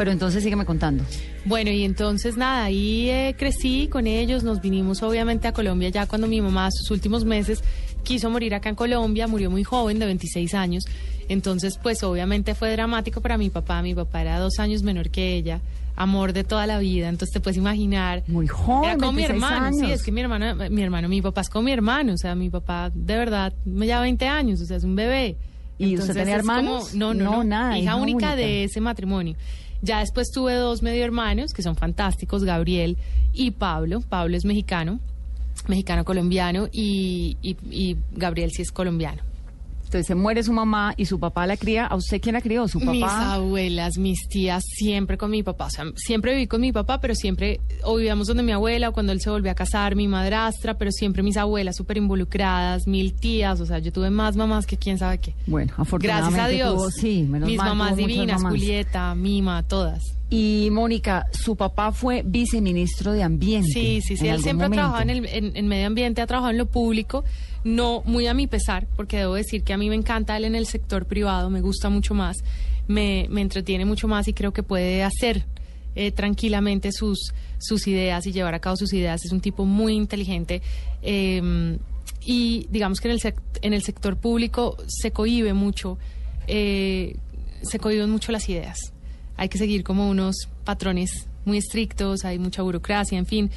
Pero 0.00 0.12
entonces 0.12 0.42
sígueme 0.42 0.64
contando. 0.64 1.04
Bueno, 1.44 1.70
y 1.70 1.84
entonces 1.84 2.38
nada, 2.38 2.64
ahí 2.64 3.10
eh, 3.10 3.34
crecí 3.38 3.86
con 3.88 4.06
ellos, 4.06 4.42
nos 4.42 4.62
vinimos 4.62 5.02
obviamente 5.02 5.46
a 5.46 5.52
Colombia 5.52 5.90
ya 5.90 6.06
cuando 6.06 6.26
mi 6.26 6.40
mamá 6.40 6.70
sus 6.70 6.90
últimos 6.90 7.26
meses 7.26 7.62
quiso 8.02 8.30
morir 8.30 8.54
acá 8.54 8.70
en 8.70 8.76
Colombia, 8.76 9.26
murió 9.26 9.50
muy 9.50 9.62
joven, 9.62 9.98
de 9.98 10.06
26 10.06 10.54
años, 10.54 10.84
entonces 11.28 11.78
pues 11.82 12.02
obviamente 12.02 12.54
fue 12.54 12.72
dramático 12.72 13.20
para 13.20 13.36
mi 13.36 13.50
papá, 13.50 13.82
mi 13.82 13.94
papá 13.94 14.22
era 14.22 14.38
dos 14.38 14.58
años 14.58 14.82
menor 14.82 15.10
que 15.10 15.34
ella, 15.34 15.60
amor 15.96 16.32
de 16.32 16.44
toda 16.44 16.66
la 16.66 16.78
vida, 16.78 17.10
entonces 17.10 17.34
te 17.34 17.40
puedes 17.40 17.58
imaginar. 17.58 18.22
Muy 18.26 18.46
joven, 18.46 18.88
Era 18.92 18.98
como 18.98 19.12
mi 19.12 19.24
26 19.26 19.52
hermano, 19.52 19.76
sí, 19.86 19.92
es 19.92 20.02
que 20.02 20.12
mi 20.12 20.22
hermano, 20.22 20.54
mi 20.70 20.80
hermano, 20.82 21.10
mi 21.10 21.20
papá 21.20 21.42
es 21.42 21.50
como 21.50 21.64
mi 21.64 21.72
hermano, 21.72 22.14
o 22.14 22.16
sea, 22.16 22.34
mi 22.34 22.48
papá 22.48 22.90
de 22.94 23.16
verdad 23.18 23.52
me 23.66 23.84
lleva 23.84 24.00
20 24.00 24.26
años, 24.26 24.62
o 24.62 24.64
sea, 24.64 24.78
es 24.78 24.84
un 24.84 24.96
bebé. 24.96 25.36
¿Y 25.76 25.96
usted 25.98 26.12
tenía 26.14 26.36
es 26.36 26.40
como- 26.42 26.52
hermanos? 26.58 26.94
no, 26.94 27.12
no, 27.12 27.24
No, 27.24 27.30
no, 27.36 27.44
nada, 27.44 27.76
hija 27.78 27.84
hija 27.84 27.96
única 27.96 28.16
única. 28.32 28.36
de 28.36 28.64
ese 28.64 28.80
matrimonio. 28.80 29.34
Ya 29.82 30.00
después 30.00 30.30
tuve 30.30 30.54
dos 30.54 30.82
medio 30.82 31.04
hermanos 31.04 31.52
que 31.54 31.62
son 31.62 31.76
fantásticos, 31.76 32.44
Gabriel 32.44 32.96
y 33.32 33.52
Pablo. 33.52 34.00
Pablo 34.00 34.36
es 34.36 34.44
mexicano, 34.44 35.00
mexicano 35.68 36.04
colombiano 36.04 36.68
y, 36.70 37.36
y- 37.42 37.56
y 37.70 37.96
Gabriel 38.12 38.50
sí 38.52 38.62
es 38.62 38.72
colombiano. 38.72 39.22
Entonces 39.90 40.06
se 40.06 40.14
muere 40.14 40.44
su 40.44 40.52
mamá 40.52 40.94
y 40.96 41.06
su 41.06 41.18
papá 41.18 41.48
la 41.48 41.56
cría. 41.56 41.84
¿A 41.84 41.96
usted 41.96 42.20
quién 42.20 42.34
la 42.34 42.40
crió? 42.40 42.68
¿Su 42.68 42.78
Mis 42.78 43.00
papá? 43.00 43.34
abuelas, 43.34 43.98
mis 43.98 44.28
tías, 44.28 44.62
siempre 44.64 45.18
con 45.18 45.32
mi 45.32 45.42
papá. 45.42 45.66
O 45.66 45.70
sea, 45.70 45.84
siempre 45.96 46.32
viví 46.34 46.46
con 46.46 46.60
mi 46.60 46.70
papá, 46.70 47.00
pero 47.00 47.16
siempre 47.16 47.60
o 47.82 47.96
vivíamos 47.96 48.28
donde 48.28 48.44
mi 48.44 48.52
abuela 48.52 48.90
o 48.90 48.92
cuando 48.92 49.10
él 49.10 49.20
se 49.20 49.30
volvió 49.30 49.50
a 49.50 49.54
casar, 49.56 49.96
mi 49.96 50.06
madrastra, 50.06 50.78
pero 50.78 50.92
siempre 50.92 51.24
mis 51.24 51.36
abuelas 51.36 51.74
súper 51.74 51.96
involucradas, 51.96 52.86
mil 52.86 53.14
tías. 53.14 53.60
O 53.60 53.66
sea, 53.66 53.80
yo 53.80 53.90
tuve 53.92 54.10
más 54.10 54.36
mamás 54.36 54.64
que 54.64 54.76
quién 54.76 54.96
sabe 54.96 55.18
qué. 55.18 55.34
Bueno, 55.48 55.72
afortunadamente 55.76 56.36
Gracias 56.36 56.46
a 56.46 56.54
Dios. 56.54 56.74
tuvo- 56.76 56.90
sí, 56.92 57.26
menos 57.28 57.48
Mis 57.48 57.58
mal, 57.58 57.68
mamás 57.70 57.96
divinas, 57.96 58.36
mamás. 58.40 58.52
Julieta, 58.52 59.12
Mima, 59.16 59.64
todas. 59.64 60.04
Y 60.32 60.68
Mónica, 60.70 61.26
su 61.32 61.56
papá 61.56 61.90
fue 61.90 62.22
viceministro 62.24 63.10
de 63.10 63.24
Ambiente. 63.24 63.68
Sí, 63.72 64.00
sí, 64.00 64.16
sí. 64.16 64.28
Él 64.28 64.40
siempre 64.40 64.68
momento. 64.68 64.82
ha 64.84 64.88
trabajado 65.02 65.02
en, 65.02 65.10
el, 65.10 65.26
en, 65.26 65.56
en 65.56 65.66
medio 65.66 65.88
ambiente, 65.88 66.22
ha 66.22 66.26
trabajado 66.28 66.52
en 66.52 66.58
lo 66.58 66.66
público, 66.66 67.24
no 67.64 68.02
muy 68.04 68.26
a 68.26 68.34
mi 68.34 68.46
pesar, 68.46 68.86
porque 68.96 69.18
debo 69.18 69.34
decir 69.34 69.62
que 69.62 69.72
a 69.72 69.76
mí 69.76 69.88
me 69.88 69.94
encanta 69.94 70.36
él 70.36 70.44
en 70.44 70.54
el 70.54 70.66
sector 70.66 71.06
privado, 71.06 71.50
me 71.50 71.60
gusta 71.60 71.88
mucho 71.90 72.14
más, 72.14 72.38
me, 72.88 73.26
me 73.30 73.40
entretiene 73.40 73.84
mucho 73.84 74.08
más 74.08 74.28
y 74.28 74.32
creo 74.32 74.52
que 74.52 74.62
puede 74.62 75.02
hacer 75.02 75.44
eh, 75.94 76.12
tranquilamente 76.12 76.92
sus, 76.92 77.32
sus 77.58 77.86
ideas 77.86 78.26
y 78.26 78.32
llevar 78.32 78.54
a 78.54 78.60
cabo 78.60 78.76
sus 78.76 78.92
ideas. 78.92 79.24
Es 79.24 79.32
un 79.32 79.40
tipo 79.40 79.64
muy 79.64 79.94
inteligente. 79.94 80.62
eh, 81.02 81.78
y 82.24 82.66
digamos 82.70 83.00
que 83.00 83.08
en 83.08 83.14
el, 83.14 83.34
en 83.62 83.72
el 83.72 83.82
sector 83.82 84.16
público 84.16 84.76
se 84.86 85.10
cohíbe 85.10 85.54
mucho, 85.54 85.98
eh, 86.46 87.16
se 87.62 87.78
cohiben 87.78 88.10
mucho 88.10 88.32
las 88.32 88.48
ideas. 88.48 88.92
Hay 89.36 89.48
que 89.48 89.58
seguir 89.58 89.82
como 89.84 90.08
unos 90.08 90.48
patrones 90.64 91.26
muy 91.44 91.58
estrictos, 91.58 92.24
hay 92.24 92.38
mucha 92.38 92.62
burocracia, 92.62 93.18
en 93.18 93.26
fin. 93.26 93.50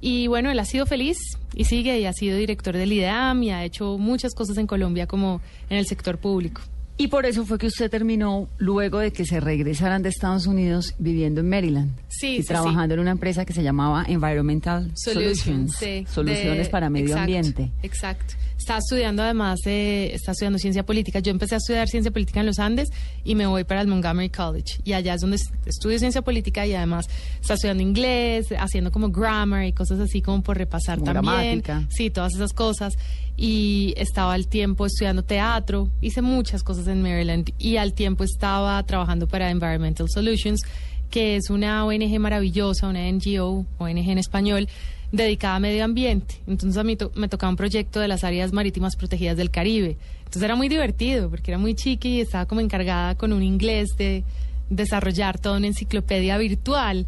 Y 0.00 0.28
bueno, 0.28 0.50
él 0.50 0.58
ha 0.58 0.64
sido 0.64 0.86
feliz 0.86 1.18
y 1.54 1.64
sigue 1.64 1.98
y 1.98 2.06
ha 2.06 2.12
sido 2.12 2.36
director 2.36 2.76
del 2.76 2.92
IDEAM 2.92 3.42
y 3.42 3.50
ha 3.50 3.64
hecho 3.64 3.98
muchas 3.98 4.34
cosas 4.34 4.58
en 4.58 4.66
Colombia 4.66 5.06
como 5.06 5.40
en 5.70 5.78
el 5.78 5.86
sector 5.86 6.18
público. 6.18 6.62
Y 7.00 7.06
por 7.08 7.26
eso 7.26 7.46
fue 7.46 7.58
que 7.58 7.68
usted 7.68 7.88
terminó, 7.90 8.48
luego 8.58 8.98
de 8.98 9.12
que 9.12 9.24
se 9.24 9.38
regresaran 9.38 10.02
de 10.02 10.08
Estados 10.08 10.46
Unidos, 10.48 10.94
viviendo 10.98 11.40
en 11.40 11.48
Maryland. 11.48 11.92
Sí, 12.08 12.38
Y 12.38 12.42
sí, 12.42 12.48
trabajando 12.48 12.94
en 12.94 13.00
una 13.00 13.12
empresa 13.12 13.44
que 13.44 13.52
se 13.52 13.62
llamaba 13.62 14.04
Environmental 14.08 14.90
Solutions. 14.96 15.76
sí, 15.76 16.04
soluciones 16.12 16.66
de- 16.66 16.70
para 16.70 16.90
medio 16.90 17.06
exacto, 17.06 17.20
ambiente. 17.22 17.70
Exacto. 17.84 18.34
Estaba 18.58 18.80
estudiando 18.80 19.22
además, 19.22 19.60
eh, 19.66 20.10
estaba 20.12 20.32
estudiando 20.32 20.58
ciencia 20.58 20.84
política. 20.84 21.20
Yo 21.20 21.30
empecé 21.30 21.54
a 21.54 21.58
estudiar 21.58 21.86
ciencia 21.88 22.10
política 22.10 22.40
en 22.40 22.46
los 22.46 22.58
Andes 22.58 22.88
y 23.22 23.36
me 23.36 23.46
voy 23.46 23.62
para 23.62 23.80
el 23.80 23.86
Montgomery 23.86 24.30
College. 24.30 24.80
Y 24.84 24.92
allá 24.94 25.14
es 25.14 25.20
donde 25.20 25.36
est- 25.36 25.54
estudio 25.66 26.00
ciencia 26.00 26.22
política 26.22 26.66
y 26.66 26.74
además 26.74 27.06
estaba 27.40 27.54
estudiando 27.54 27.82
inglés, 27.84 28.48
haciendo 28.58 28.90
como 28.90 29.10
grammar 29.10 29.64
y 29.66 29.72
cosas 29.72 30.00
así 30.00 30.20
como 30.20 30.42
por 30.42 30.58
repasar 30.58 30.98
Como 30.98 31.12
también. 31.12 31.62
gramática. 31.62 31.84
Sí, 31.90 32.10
todas 32.10 32.34
esas 32.34 32.52
cosas. 32.52 32.94
Y 33.40 33.94
estaba 33.96 34.34
al 34.34 34.48
tiempo 34.48 34.84
estudiando 34.84 35.22
teatro, 35.22 35.88
hice 36.00 36.22
muchas 36.22 36.64
cosas 36.64 36.88
en 36.88 37.02
Maryland 37.02 37.50
y 37.56 37.76
al 37.76 37.92
tiempo 37.92 38.24
estaba 38.24 38.82
trabajando 38.82 39.28
para 39.28 39.48
Environmental 39.50 40.08
Solutions, 40.12 40.60
que 41.08 41.36
es 41.36 41.48
una 41.48 41.84
ONG 41.86 42.18
maravillosa, 42.18 42.88
una 42.88 43.08
NGO, 43.10 43.64
ONG 43.78 44.10
en 44.10 44.18
español, 44.18 44.68
dedicada 45.12 45.54
a 45.54 45.60
medio 45.60 45.84
ambiente. 45.84 46.34
Entonces 46.48 46.76
a 46.78 46.82
mí 46.82 46.96
to- 46.96 47.12
me 47.14 47.28
tocaba 47.28 47.50
un 47.50 47.56
proyecto 47.56 48.00
de 48.00 48.08
las 48.08 48.24
áreas 48.24 48.52
marítimas 48.52 48.96
protegidas 48.96 49.36
del 49.36 49.50
Caribe. 49.52 49.96
Entonces 50.18 50.42
era 50.42 50.56
muy 50.56 50.68
divertido 50.68 51.30
porque 51.30 51.52
era 51.52 51.58
muy 51.58 51.74
chiqui 51.76 52.16
y 52.16 52.20
estaba 52.22 52.44
como 52.46 52.60
encargada 52.60 53.14
con 53.14 53.32
un 53.32 53.44
inglés 53.44 53.90
de 53.96 54.24
desarrollar 54.68 55.38
toda 55.38 55.58
una 55.58 55.68
enciclopedia 55.68 56.36
virtual 56.38 57.06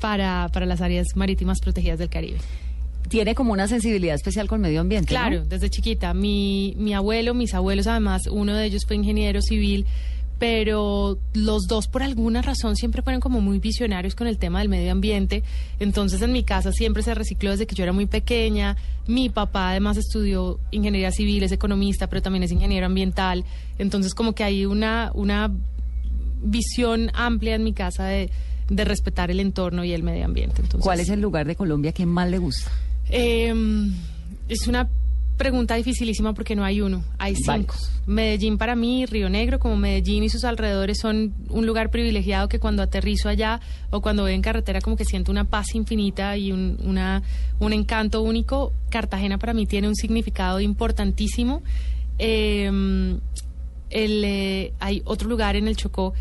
para, 0.00 0.48
para 0.52 0.66
las 0.66 0.80
áreas 0.80 1.08
marítimas 1.16 1.58
protegidas 1.60 1.98
del 1.98 2.08
Caribe. 2.10 2.38
Tiene 3.08 3.34
como 3.34 3.52
una 3.52 3.68
sensibilidad 3.68 4.14
especial 4.14 4.48
con 4.48 4.60
medio 4.60 4.80
ambiente. 4.80 5.14
¿no? 5.14 5.20
Claro, 5.20 5.44
desde 5.44 5.70
chiquita. 5.70 6.14
Mi, 6.14 6.74
mi 6.78 6.94
abuelo, 6.94 7.34
mis 7.34 7.54
abuelos 7.54 7.86
además, 7.86 8.22
uno 8.30 8.54
de 8.54 8.66
ellos 8.66 8.84
fue 8.86 8.96
ingeniero 8.96 9.42
civil, 9.42 9.86
pero 10.38 11.18
los 11.32 11.66
dos 11.68 11.86
por 11.86 12.02
alguna 12.02 12.42
razón 12.42 12.76
siempre 12.76 13.02
fueron 13.02 13.20
como 13.20 13.40
muy 13.40 13.58
visionarios 13.60 14.14
con 14.14 14.26
el 14.26 14.38
tema 14.38 14.58
del 14.58 14.68
medio 14.68 14.90
ambiente. 14.92 15.42
Entonces 15.78 16.20
en 16.22 16.32
mi 16.32 16.42
casa 16.42 16.72
siempre 16.72 17.02
se 17.02 17.14
recicló 17.14 17.50
desde 17.50 17.66
que 17.66 17.74
yo 17.74 17.84
era 17.84 17.92
muy 17.92 18.06
pequeña. 18.06 18.76
Mi 19.06 19.28
papá 19.28 19.70
además 19.70 19.96
estudió 19.96 20.58
ingeniería 20.70 21.12
civil, 21.12 21.42
es 21.44 21.52
economista, 21.52 22.08
pero 22.08 22.22
también 22.22 22.42
es 22.42 22.52
ingeniero 22.52 22.86
ambiental. 22.86 23.44
Entonces 23.78 24.14
como 24.14 24.34
que 24.34 24.44
hay 24.44 24.66
una, 24.66 25.12
una 25.14 25.50
visión 26.42 27.10
amplia 27.14 27.54
en 27.54 27.64
mi 27.64 27.72
casa 27.72 28.04
de, 28.06 28.30
de 28.68 28.84
respetar 28.84 29.30
el 29.30 29.40
entorno 29.40 29.84
y 29.84 29.92
el 29.92 30.02
medio 30.02 30.24
ambiente. 30.24 30.62
Entonces, 30.62 30.84
¿Cuál 30.84 31.00
es 31.00 31.08
el 31.10 31.20
lugar 31.20 31.46
de 31.46 31.56
Colombia 31.56 31.92
que 31.92 32.06
más 32.06 32.28
le 32.28 32.38
gusta? 32.38 32.70
Eh, 33.10 33.54
es 34.48 34.66
una 34.66 34.88
pregunta 35.36 35.74
dificilísima 35.74 36.32
porque 36.32 36.54
no 36.54 36.64
hay 36.64 36.80
uno, 36.80 37.02
hay 37.18 37.34
cinco. 37.34 37.74
Varios. 37.74 37.90
Medellín 38.06 38.58
para 38.58 38.76
mí, 38.76 39.06
Río 39.06 39.28
Negro, 39.30 39.58
como 39.58 39.76
Medellín 39.76 40.22
y 40.22 40.28
sus 40.28 40.44
alrededores 40.44 40.98
son 41.00 41.34
un 41.48 41.66
lugar 41.66 41.90
privilegiado 41.90 42.48
que 42.48 42.58
cuando 42.58 42.82
aterrizo 42.82 43.28
allá 43.28 43.60
o 43.90 44.00
cuando 44.00 44.22
voy 44.22 44.32
en 44.32 44.42
carretera 44.42 44.80
como 44.80 44.96
que 44.96 45.04
siento 45.04 45.32
una 45.32 45.44
paz 45.44 45.74
infinita 45.74 46.36
y 46.36 46.52
un, 46.52 46.78
una, 46.84 47.22
un 47.58 47.72
encanto 47.72 48.22
único. 48.22 48.72
Cartagena 48.90 49.38
para 49.38 49.54
mí 49.54 49.66
tiene 49.66 49.88
un 49.88 49.96
significado 49.96 50.60
importantísimo. 50.60 51.62
Eh, 52.18 52.70
el, 53.90 54.24
eh, 54.24 54.72
hay 54.80 55.02
otro 55.04 55.28
lugar 55.28 55.56
en 55.56 55.66
el 55.66 55.76
Chocó 55.76 56.14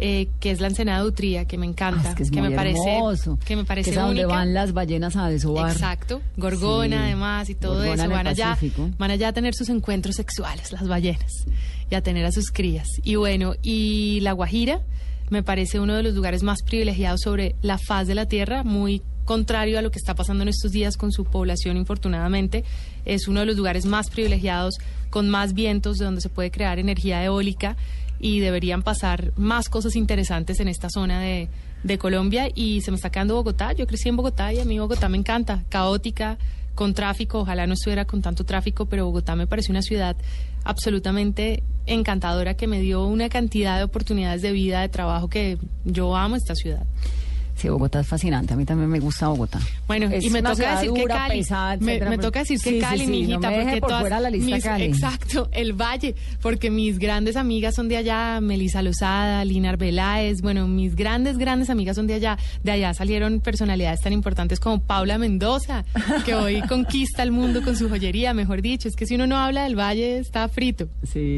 eh, 0.00 0.28
que 0.40 0.50
es 0.50 0.60
la 0.60 0.68
Ensenada 0.68 1.02
de 1.02 1.08
Utría, 1.08 1.44
que 1.44 1.58
me 1.58 1.66
encanta, 1.66 2.00
Ah, 2.08 2.10
es 2.10 2.30
que 2.30 2.38
es 2.38 2.42
me 2.42 2.50
parece, 2.50 2.78
hermoso. 2.96 3.38
que 3.44 3.54
me 3.54 3.64
parece 3.64 3.90
que 3.90 3.96
donde 3.98 4.24
van 4.24 4.54
las 4.54 4.72
ballenas 4.72 5.14
a 5.16 5.28
desovar. 5.28 5.70
Exacto, 5.72 6.22
Gorgona 6.36 6.96
Sí, 6.96 7.02
además 7.04 7.50
y 7.50 7.54
todo 7.54 7.74
Gorgona 7.76 8.04
eso. 8.04 8.12
Van 8.12 8.26
allá, 8.26 8.58
van 8.98 9.10
allá 9.10 9.28
a 9.28 9.32
tener 9.32 9.54
sus 9.54 9.68
encuentros 9.68 10.16
sexuales, 10.16 10.72
las 10.72 10.88
ballenas, 10.88 11.44
y 11.90 11.94
a 11.94 12.02
tener 12.02 12.24
a 12.24 12.32
sus 12.32 12.50
crías. 12.50 12.88
Y 13.04 13.16
bueno, 13.16 13.54
y 13.62 14.20
La 14.22 14.32
Guajira 14.32 14.80
me 15.28 15.42
parece 15.42 15.78
uno 15.78 15.94
de 15.94 16.02
los 16.02 16.14
lugares 16.14 16.42
más 16.42 16.62
privilegiados 16.62 17.20
sobre 17.22 17.54
la 17.62 17.78
faz 17.78 18.06
de 18.08 18.14
la 18.14 18.26
tierra, 18.26 18.64
muy 18.64 19.02
contrario 19.26 19.78
a 19.78 19.82
lo 19.82 19.92
que 19.92 19.98
está 19.98 20.14
pasando 20.16 20.42
en 20.42 20.48
estos 20.48 20.72
días 20.72 20.96
con 20.96 21.12
su 21.12 21.24
población, 21.24 21.76
infortunadamente. 21.76 22.64
Es 23.04 23.28
uno 23.28 23.40
de 23.40 23.46
los 23.46 23.56
lugares 23.56 23.84
más 23.86 24.10
privilegiados, 24.10 24.74
con 25.10 25.28
más 25.28 25.52
vientos, 25.54 25.98
de 25.98 26.04
donde 26.06 26.20
se 26.20 26.28
puede 26.30 26.50
crear 26.50 26.78
energía 26.80 27.22
eólica 27.24 27.76
y 28.20 28.40
deberían 28.40 28.82
pasar 28.82 29.32
más 29.36 29.68
cosas 29.68 29.96
interesantes 29.96 30.60
en 30.60 30.68
esta 30.68 30.88
zona 30.90 31.20
de, 31.20 31.48
de 31.82 31.98
Colombia 31.98 32.48
y 32.54 32.82
se 32.82 32.90
me 32.90 32.96
está 32.96 33.10
quedando 33.10 33.34
Bogotá. 33.34 33.72
Yo 33.72 33.86
crecí 33.86 34.08
en 34.08 34.16
Bogotá 34.16 34.52
y 34.52 34.60
a 34.60 34.64
mí 34.64 34.78
Bogotá 34.78 35.08
me 35.08 35.16
encanta, 35.18 35.64
caótica, 35.68 36.38
con 36.74 36.94
tráfico, 36.94 37.40
ojalá 37.40 37.66
no 37.66 37.74
estuviera 37.74 38.04
con 38.04 38.22
tanto 38.22 38.44
tráfico, 38.44 38.86
pero 38.86 39.06
Bogotá 39.06 39.36
me 39.36 39.46
parece 39.46 39.72
una 39.72 39.82
ciudad 39.82 40.16
absolutamente 40.64 41.62
encantadora 41.86 42.54
que 42.54 42.66
me 42.66 42.80
dio 42.80 43.04
una 43.04 43.28
cantidad 43.28 43.78
de 43.78 43.84
oportunidades 43.84 44.42
de 44.42 44.52
vida, 44.52 44.80
de 44.80 44.88
trabajo 44.88 45.28
que 45.28 45.58
yo 45.84 46.16
amo 46.16 46.36
esta 46.36 46.54
ciudad. 46.54 46.86
Sí, 47.60 47.68
Bogotá 47.68 48.00
es 48.00 48.06
fascinante. 48.06 48.54
A 48.54 48.56
mí 48.56 48.64
también 48.64 48.88
me 48.88 48.98
gusta 49.00 49.28
Bogotá. 49.28 49.58
Bueno, 49.86 50.06
Es 50.10 50.24
y 50.24 50.30
me 50.30 50.42
toca 50.42 50.76
decir 50.80 50.92
que 50.94 51.04
Cali. 51.04 51.38
pesada, 51.40 51.76
me, 51.76 52.00
me 52.00 52.16
toca 52.16 52.38
decir 52.40 52.58
que 52.60 52.70
sí, 52.70 52.78
Cali, 52.80 53.04
sí, 53.04 53.06
mi 53.10 53.22
no 53.22 53.28
hijita, 53.34 53.50
me 53.50 53.58
deje 53.58 53.64
porque 53.64 53.80
por 53.80 53.88
todas 53.88 54.00
fuera 54.02 54.20
la 54.20 54.30
lista 54.30 54.54
mis- 54.54 54.64
Cali. 54.64 54.84
exacto, 54.84 55.48
el 55.52 55.72
Valle, 55.74 56.14
porque 56.40 56.70
mis 56.70 56.98
grandes 56.98 57.36
amigas 57.36 57.74
son 57.74 57.88
de 57.88 57.98
allá, 57.98 58.40
Melisa 58.40 58.80
Lozada, 58.80 59.44
Lina 59.44 59.68
Arbeláez, 59.70 60.40
bueno, 60.40 60.66
mis 60.68 60.96
grandes, 60.96 61.36
grandes 61.36 61.68
amigas 61.70 61.96
son 61.96 62.06
de 62.06 62.14
allá. 62.14 62.38
De 62.64 62.70
allá 62.72 62.94
salieron 62.94 63.40
personalidades 63.40 64.00
tan 64.00 64.12
importantes 64.14 64.58
como 64.58 64.80
Paula 64.80 65.18
Mendoza, 65.18 65.84
que 66.24 66.34
hoy 66.34 66.62
conquista 66.68 67.22
el 67.22 67.30
mundo 67.32 67.62
con 67.62 67.76
su 67.76 67.88
joyería, 67.90 68.32
mejor 68.32 68.62
dicho. 68.62 68.88
Es 68.88 68.96
que 68.96 69.04
si 69.04 69.16
uno 69.16 69.26
no 69.26 69.36
habla 69.36 69.64
del 69.64 69.78
Valle, 69.78 70.18
está 70.18 70.48
frito. 70.48 70.88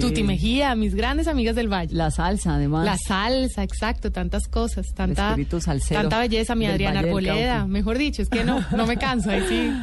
Tuti 0.00 0.22
Mejía, 0.22 0.74
mis 0.76 0.94
grandes 0.94 1.26
amigas 1.26 1.56
del 1.56 1.66
Valle. 1.66 1.94
La 1.94 2.10
salsa, 2.12 2.54
además. 2.54 2.84
La 2.84 2.96
salsa, 2.96 3.62
exacto, 3.64 4.12
tantas 4.12 4.46
cosas, 4.46 4.86
tanta, 4.94 5.30
espíritu 5.30 5.60
salsero 5.60 6.11
tanta 6.12 6.20
belleza, 6.28 6.54
mi 6.54 6.66
Adriana 6.66 7.00
Arboleda, 7.00 7.66
mejor 7.66 7.98
dicho, 7.98 8.22
es 8.22 8.28
que 8.28 8.44
no, 8.44 8.64
no 8.76 8.86
me 8.86 8.96
canso, 8.96 9.30
ahí 9.30 9.42
sí. 9.48 9.72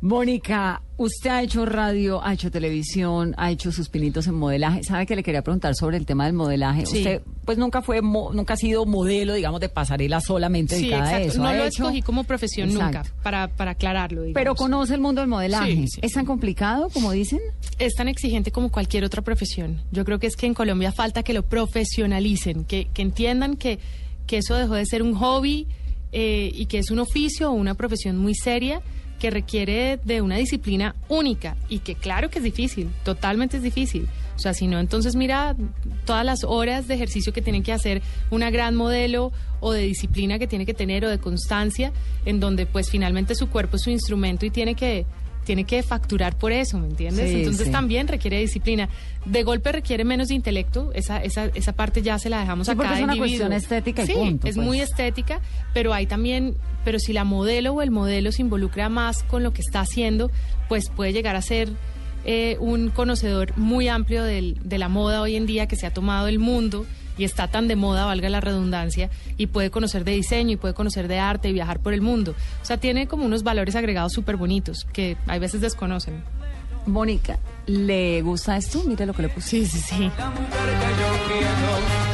Mónica, 0.00 0.80
usted 0.96 1.28
ha 1.28 1.42
hecho 1.42 1.66
radio, 1.66 2.24
ha 2.24 2.32
hecho 2.32 2.52
televisión, 2.52 3.34
ha 3.36 3.50
hecho 3.50 3.72
sus 3.72 3.88
pinitos 3.88 4.28
en 4.28 4.34
modelaje. 4.36 4.84
¿Sabe 4.84 5.06
que 5.06 5.16
le 5.16 5.24
quería 5.24 5.42
preguntar 5.42 5.74
sobre 5.74 5.96
el 5.96 6.06
tema 6.06 6.26
del 6.26 6.34
modelaje? 6.34 6.86
Sí. 6.86 6.98
Usted, 6.98 7.22
pues 7.44 7.58
nunca 7.58 7.82
fue, 7.82 8.00
mo- 8.00 8.32
nunca 8.32 8.54
ha 8.54 8.56
sido 8.56 8.86
modelo, 8.86 9.34
digamos, 9.34 9.60
de 9.60 9.68
pasarela 9.68 10.20
solamente 10.20 10.76
Sí, 10.76 10.82
dedicada 10.82 11.02
a 11.02 11.10
exacto. 11.22 11.28
eso. 11.32 11.42
No 11.42 11.52
lo 11.52 11.64
hecho- 11.64 11.82
escogí 11.82 12.02
como 12.02 12.22
profesión 12.22 12.70
Exacto. 12.70 12.98
nunca, 12.98 13.12
para, 13.24 13.48
para 13.48 13.72
aclararlo. 13.72 14.22
digamos. 14.22 14.34
Pero 14.40 14.54
conoce 14.54 14.94
el 14.94 15.00
mundo 15.00 15.20
del 15.20 15.30
modelaje. 15.30 15.88
Sí. 15.88 15.98
¿Es 16.00 16.12
tan 16.12 16.24
complicado 16.24 16.90
como 16.90 17.10
dicen? 17.10 17.40
es 17.80 17.94
tan 17.96 18.06
exigente 18.06 18.52
como 18.52 18.70
cualquier 18.70 19.02
otra 19.04 19.22
profesión. 19.22 19.82
Yo 19.90 20.04
creo 20.04 20.20
que 20.20 20.28
es 20.28 20.36
que 20.36 20.46
en 20.46 20.54
Colombia 20.54 20.92
falta 20.92 21.24
que 21.24 21.32
lo 21.32 21.42
profesionalicen, 21.44 22.64
que, 22.64 22.86
que 22.94 23.02
entiendan 23.02 23.56
que, 23.56 23.80
que 24.28 24.36
eso 24.36 24.54
dejó 24.54 24.74
de 24.74 24.86
ser 24.86 25.02
un 25.02 25.14
hobby 25.14 25.66
eh, 26.12 26.52
y 26.54 26.66
que 26.66 26.78
es 26.78 26.92
un 26.92 27.00
oficio 27.00 27.50
o 27.50 27.54
una 27.54 27.74
profesión 27.74 28.16
muy 28.16 28.34
seria 28.36 28.80
que 29.18 29.30
requiere 29.30 29.98
de 30.04 30.22
una 30.22 30.36
disciplina 30.36 30.94
única 31.08 31.56
y 31.68 31.80
que 31.80 31.96
claro 31.96 32.30
que 32.30 32.38
es 32.38 32.44
difícil, 32.44 32.88
totalmente 33.04 33.56
es 33.56 33.64
difícil. 33.64 34.06
O 34.36 34.38
sea, 34.38 34.54
si 34.54 34.68
no, 34.68 34.78
entonces 34.78 35.16
mira 35.16 35.56
todas 36.04 36.24
las 36.24 36.44
horas 36.44 36.86
de 36.86 36.94
ejercicio 36.94 37.32
que 37.32 37.42
tiene 37.42 37.64
que 37.64 37.72
hacer 37.72 38.02
una 38.30 38.50
gran 38.50 38.76
modelo 38.76 39.32
o 39.58 39.72
de 39.72 39.82
disciplina 39.82 40.38
que 40.38 40.46
tiene 40.46 40.64
que 40.64 40.74
tener 40.74 41.04
o 41.04 41.10
de 41.10 41.18
constancia, 41.18 41.92
en 42.24 42.38
donde 42.38 42.64
pues 42.64 42.88
finalmente 42.88 43.34
su 43.34 43.48
cuerpo 43.48 43.76
es 43.76 43.82
su 43.82 43.90
instrumento 43.90 44.46
y 44.46 44.50
tiene 44.50 44.76
que 44.76 45.06
tiene 45.48 45.64
que 45.64 45.82
facturar 45.82 46.36
por 46.36 46.52
eso, 46.52 46.78
¿me 46.78 46.86
entiendes? 46.88 47.30
Sí, 47.30 47.36
Entonces 47.38 47.66
sí. 47.66 47.72
también 47.72 48.06
requiere 48.06 48.38
disciplina. 48.38 48.88
De 49.24 49.42
golpe 49.44 49.72
requiere 49.72 50.04
menos 50.04 50.28
de 50.28 50.34
intelecto, 50.34 50.92
esa, 50.94 51.22
esa, 51.24 51.46
esa 51.46 51.72
parte 51.72 52.02
ya 52.02 52.18
se 52.18 52.28
la 52.28 52.40
dejamos 52.40 52.66
Sí, 52.66 52.72
a 52.72 52.76
porque 52.76 52.88
cada 52.88 52.98
es 52.98 53.04
una 53.04 53.16
individuo. 53.16 53.48
cuestión 53.48 53.52
estética 53.54 54.02
y 54.04 54.06
sí, 54.06 54.12
punto, 54.12 54.46
es 54.46 54.54
pues. 54.56 54.66
muy 54.66 54.80
estética, 54.82 55.40
pero 55.72 55.94
hay 55.94 56.06
también, 56.06 56.54
pero 56.84 56.98
si 56.98 57.14
la 57.14 57.24
modelo 57.24 57.72
o 57.72 57.80
el 57.82 57.90
modelo 57.90 58.30
se 58.30 58.42
involucra 58.42 58.90
más 58.90 59.22
con 59.22 59.42
lo 59.42 59.52
que 59.54 59.62
está 59.62 59.80
haciendo, 59.80 60.30
pues 60.68 60.90
puede 60.90 61.12
llegar 61.14 61.34
a 61.34 61.40
ser 61.42 61.70
eh, 62.26 62.56
un 62.60 62.90
conocedor 62.90 63.56
muy 63.56 63.88
amplio 63.88 64.22
del- 64.24 64.58
de 64.62 64.76
la 64.76 64.88
moda 64.90 65.22
hoy 65.22 65.34
en 65.36 65.46
día 65.46 65.66
que 65.66 65.76
se 65.76 65.86
ha 65.86 65.92
tomado 65.94 66.28
el 66.28 66.38
mundo 66.38 66.84
y 67.18 67.24
está 67.24 67.48
tan 67.48 67.68
de 67.68 67.76
moda, 67.76 68.06
valga 68.06 68.28
la 68.30 68.40
redundancia, 68.40 69.10
y 69.36 69.48
puede 69.48 69.70
conocer 69.70 70.04
de 70.04 70.12
diseño 70.12 70.52
y 70.52 70.56
puede 70.56 70.72
conocer 70.72 71.08
de 71.08 71.18
arte 71.18 71.48
y 71.48 71.52
viajar 71.52 71.80
por 71.80 71.92
el 71.92 72.00
mundo. 72.00 72.34
O 72.62 72.64
sea, 72.64 72.78
tiene 72.78 73.06
como 73.08 73.26
unos 73.26 73.42
valores 73.42 73.76
agregados 73.76 74.12
súper 74.12 74.36
bonitos 74.36 74.86
que 74.92 75.16
hay 75.26 75.38
veces 75.38 75.60
desconocen. 75.60 76.22
Mónica, 76.86 77.38
¿le 77.66 78.22
gusta 78.22 78.56
esto? 78.56 78.82
Mire 78.86 79.04
lo 79.04 79.12
que 79.12 79.22
le 79.22 79.28
puse. 79.28 79.48
Sí, 79.48 79.66
sí, 79.66 79.78
sí. 79.78 80.10
La 80.16 80.30
mujer 80.30 80.46
que 80.48 80.90
yo 81.00 81.26
quiero, 81.26 82.07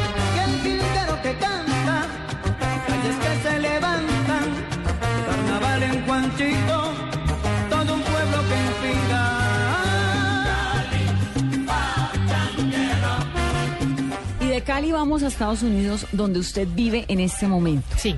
Cali 14.75 14.91
vamos 14.91 15.23
a 15.23 15.29
Estados 15.29 15.63
Unidos, 15.63 16.05
donde 16.11 16.41
usted 16.41 16.67
vive 16.75 17.05
en 17.07 17.21
este 17.21 17.47
momento. 17.47 17.87
Sí. 17.97 18.17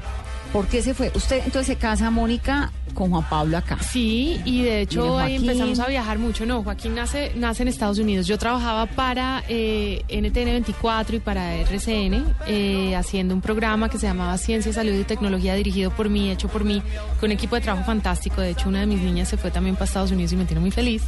¿Por 0.54 0.66
qué 0.68 0.80
se 0.80 0.94
fue? 0.94 1.12
Usted 1.14 1.42
entonces 1.44 1.66
se 1.66 1.76
casa, 1.76 2.10
Mónica, 2.10 2.72
con 2.96 3.10
Juan 3.10 3.24
Pablo 3.28 3.58
acá. 3.58 3.78
Sí, 3.80 4.40
y 4.44 4.62
de 4.62 4.80
hecho 4.80 5.18
ahí 5.18 5.36
empezamos 5.36 5.78
a 5.78 5.86
viajar 5.86 6.18
mucho. 6.18 6.46
No, 6.46 6.64
Joaquín 6.64 6.94
nace, 6.96 7.32
nace 7.36 7.62
en 7.62 7.68
Estados 7.68 7.98
Unidos. 7.98 8.26
Yo 8.26 8.38
trabajaba 8.38 8.86
para 8.86 9.44
eh, 9.48 10.02
NTN 10.08 10.46
24 10.46 11.16
y 11.16 11.20
para 11.20 11.54
RCN, 11.56 12.24
eh, 12.48 12.96
haciendo 12.96 13.34
un 13.34 13.40
programa 13.40 13.88
que 13.88 13.98
se 13.98 14.06
llamaba 14.06 14.36
Ciencia, 14.38 14.72
Salud 14.72 14.94
y 14.94 15.04
Tecnología, 15.04 15.54
dirigido 15.54 15.90
por 15.90 16.08
mí, 16.08 16.30
hecho 16.30 16.48
por 16.48 16.64
mí, 16.64 16.82
con 17.20 17.28
un 17.28 17.32
equipo 17.32 17.54
de 17.54 17.60
trabajo 17.60 17.84
fantástico. 17.86 18.40
De 18.40 18.50
hecho, 18.50 18.68
una 18.68 18.80
de 18.80 18.86
mis 18.86 19.00
niñas 19.00 19.28
se 19.28 19.36
fue 19.36 19.50
también 19.50 19.76
para 19.76 19.84
Estados 19.84 20.10
Unidos 20.10 20.32
y 20.32 20.36
me 20.36 20.46
tiene 20.46 20.60
muy 20.60 20.70
feliz. 20.70 21.02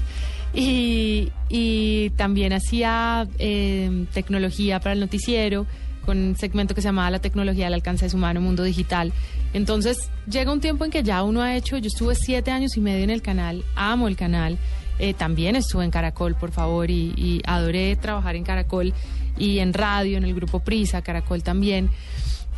Y, 0.54 1.33
y 1.49 2.11
también 2.11 2.52
hacía 2.52 3.26
eh, 3.38 4.07
tecnología 4.12 4.80
para 4.80 4.92
el 4.92 5.00
noticiero 5.00 5.66
con 6.05 6.19
un 6.19 6.37
segmento 6.37 6.75
que 6.75 6.81
se 6.83 6.88
llamaba 6.88 7.11
La 7.11 7.19
tecnología 7.19 7.67
al 7.67 7.75
alcance 7.75 8.07
de 8.07 8.11
su 8.11 8.17
mano, 8.19 8.40
mundo 8.40 8.62
digital. 8.62 9.12
Entonces 9.52 10.11
llega 10.31 10.52
un 10.52 10.61
tiempo 10.61 10.85
en 10.85 10.90
que 10.90 11.02
ya 11.02 11.23
uno 11.23 11.43
ha 11.43 11.57
hecho, 11.57 11.76
yo 11.78 11.88
estuve 11.88 12.15
siete 12.15 12.50
años 12.50 12.76
y 12.76 12.80
medio 12.80 13.04
en 13.04 13.11
el 13.11 13.23
canal, 13.23 13.65
amo 13.76 14.08
el 14.08 14.17
canal, 14.17 14.58
eh, 14.99 15.15
también 15.15 15.54
estuve 15.56 15.84
en 15.84 15.91
Caracol, 15.91 16.34
por 16.34 16.50
favor, 16.50 16.91
y, 16.91 17.13
y 17.17 17.41
adoré 17.47 17.95
trabajar 17.97 18.34
en 18.37 18.45
Caracol 18.45 18.93
y 19.39 19.61
en 19.61 19.73
radio, 19.73 20.19
en 20.19 20.25
el 20.25 20.34
grupo 20.34 20.61
Prisa, 20.61 21.02
Caracol 21.02 21.43
también. 21.43 21.89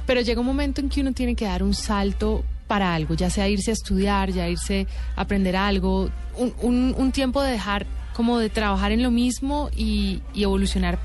Pero 0.06 0.22
llega 0.22 0.40
un 0.40 0.46
momento 0.46 0.80
en 0.80 0.88
que 0.88 1.00
uno 1.02 1.12
tiene 1.12 1.34
que 1.34 1.44
dar 1.44 1.62
un 1.62 1.74
salto 1.74 2.42
para 2.66 2.94
algo, 2.94 3.14
ya 3.14 3.30
sea 3.30 3.48
irse 3.48 3.70
a 3.70 3.74
estudiar, 3.74 4.30
ya 4.30 4.48
irse 4.48 4.86
a 5.16 5.22
aprender 5.22 5.54
algo, 5.56 6.08
un, 6.36 6.54
un- 6.62 6.94
un 6.96 7.12
tiempo 7.12 7.42
de 7.42 7.52
dejar 7.52 7.84
como 8.14 8.38
de 8.38 8.48
trabajar 8.48 8.92
en 8.92 9.02
lo 9.02 9.10
mismo 9.10 9.70
y, 9.76 10.20
y 10.34 10.42
evolucionar 10.42 10.98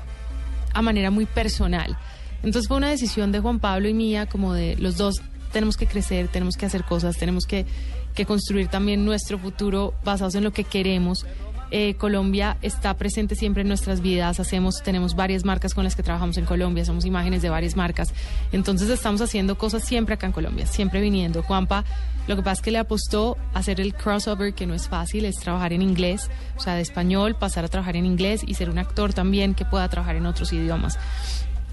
a 0.72 0.82
manera 0.82 1.10
muy 1.10 1.26
personal. 1.26 1.96
Entonces 2.42 2.68
fue 2.68 2.76
una 2.76 2.90
decisión 2.90 3.32
de 3.32 3.40
Juan 3.40 3.60
Pablo 3.60 3.88
y 3.88 3.94
mía, 3.94 4.26
como 4.26 4.52
de 4.52 4.76
los 4.76 4.96
dos 4.96 5.20
tenemos 5.52 5.76
que 5.76 5.86
crecer, 5.86 6.28
tenemos 6.28 6.56
que 6.56 6.66
hacer 6.66 6.84
cosas, 6.84 7.16
tenemos 7.16 7.46
que, 7.46 7.66
que 8.14 8.26
construir 8.26 8.68
también 8.68 9.04
nuestro 9.04 9.38
futuro 9.38 9.94
basados 10.04 10.34
en 10.34 10.44
lo 10.44 10.52
que 10.52 10.64
queremos. 10.64 11.24
Eh, 11.72 11.94
Colombia 11.94 12.58
está 12.62 12.94
presente 12.94 13.34
siempre 13.34 13.62
en 13.62 13.68
nuestras 13.68 14.00
vidas, 14.00 14.38
hacemos, 14.38 14.82
tenemos 14.84 15.16
varias 15.16 15.44
marcas 15.44 15.74
con 15.74 15.82
las 15.82 15.96
que 15.96 16.02
trabajamos 16.04 16.36
en 16.36 16.44
Colombia, 16.44 16.84
somos 16.84 17.04
imágenes 17.04 17.42
de 17.42 17.50
varias 17.50 17.74
marcas, 17.74 18.14
entonces 18.52 18.88
estamos 18.88 19.20
haciendo 19.20 19.58
cosas 19.58 19.82
siempre 19.82 20.14
acá 20.14 20.26
en 20.26 20.32
Colombia, 20.32 20.66
siempre 20.66 21.00
viniendo. 21.00 21.42
Juanpa, 21.42 21.84
lo 22.28 22.36
que 22.36 22.42
pasa 22.42 22.60
es 22.60 22.62
que 22.62 22.70
le 22.70 22.78
apostó 22.78 23.36
a 23.52 23.58
hacer 23.58 23.80
el 23.80 23.94
crossover, 23.94 24.54
que 24.54 24.66
no 24.66 24.74
es 24.74 24.88
fácil, 24.88 25.24
es 25.24 25.36
trabajar 25.36 25.72
en 25.72 25.82
inglés, 25.82 26.30
o 26.56 26.60
sea, 26.60 26.74
de 26.74 26.82
español, 26.82 27.34
pasar 27.34 27.64
a 27.64 27.68
trabajar 27.68 27.96
en 27.96 28.06
inglés 28.06 28.42
y 28.46 28.54
ser 28.54 28.70
un 28.70 28.78
actor 28.78 29.12
también 29.12 29.54
que 29.54 29.64
pueda 29.64 29.88
trabajar 29.88 30.14
en 30.14 30.26
otros 30.26 30.52
idiomas. 30.52 30.98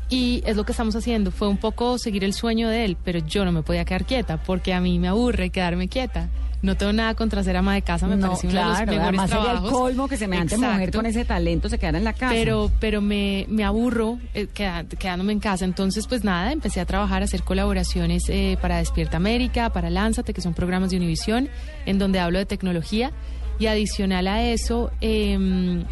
Y 0.09 0.43
es 0.45 0.55
lo 0.55 0.63
que 0.65 0.73
estamos 0.73 0.95
haciendo. 0.95 1.31
Fue 1.31 1.47
un 1.47 1.57
poco 1.57 1.97
seguir 1.97 2.23
el 2.23 2.33
sueño 2.33 2.69
de 2.69 2.85
él, 2.85 2.97
pero 3.03 3.19
yo 3.19 3.45
no 3.45 3.51
me 3.51 3.63
podía 3.63 3.85
quedar 3.85 4.05
quieta 4.05 4.37
porque 4.37 4.73
a 4.73 4.81
mí 4.81 4.99
me 4.99 5.07
aburre 5.07 5.49
quedarme 5.49 5.87
quieta. 5.87 6.29
No 6.63 6.77
tengo 6.77 6.93
nada 6.93 7.13
contra 7.13 7.43
ser 7.43 7.57
ama 7.57 7.73
de 7.73 7.81
casa, 7.81 8.07
me 8.07 8.15
no, 8.15 8.27
parece 8.27 8.47
uno 8.47 8.57
de 8.57 8.65
los 8.65 8.77
claro, 8.77 8.91
mejores 8.93 9.01
además 9.01 9.29
sería 9.29 9.51
el 9.51 9.69
colmo 9.69 10.07
que 10.07 10.15
semejante 10.15 10.55
mujer 10.55 10.73
Exacto. 10.75 10.97
con 10.97 11.05
ese 11.07 11.25
talento 11.25 11.67
se 11.67 11.77
quedara 11.77 11.97
en 11.97 12.05
la 12.05 12.13
casa. 12.13 12.33
Pero, 12.33 12.71
pero 12.79 13.01
me, 13.01 13.45
me 13.49 13.65
aburro 13.65 14.17
eh, 14.33 14.47
quedándome 14.47 15.33
en 15.33 15.41
casa. 15.41 15.65
Entonces, 15.65 16.07
pues 16.07 16.23
nada, 16.23 16.53
empecé 16.53 16.79
a 16.79 16.85
trabajar, 16.85 17.21
a 17.21 17.25
hacer 17.25 17.43
colaboraciones 17.43 18.23
eh, 18.29 18.57
para 18.61 18.77
Despierta 18.77 19.17
América, 19.17 19.71
para 19.71 19.89
Lánzate, 19.89 20.33
que 20.33 20.39
son 20.39 20.53
programas 20.53 20.91
de 20.91 20.95
Univisión, 20.95 21.49
en 21.85 21.99
donde 21.99 22.21
hablo 22.21 22.39
de 22.39 22.45
tecnología. 22.45 23.11
Y 23.59 23.65
adicional 23.65 24.27
a 24.27 24.41
eso, 24.41 24.89
em, 25.01 25.83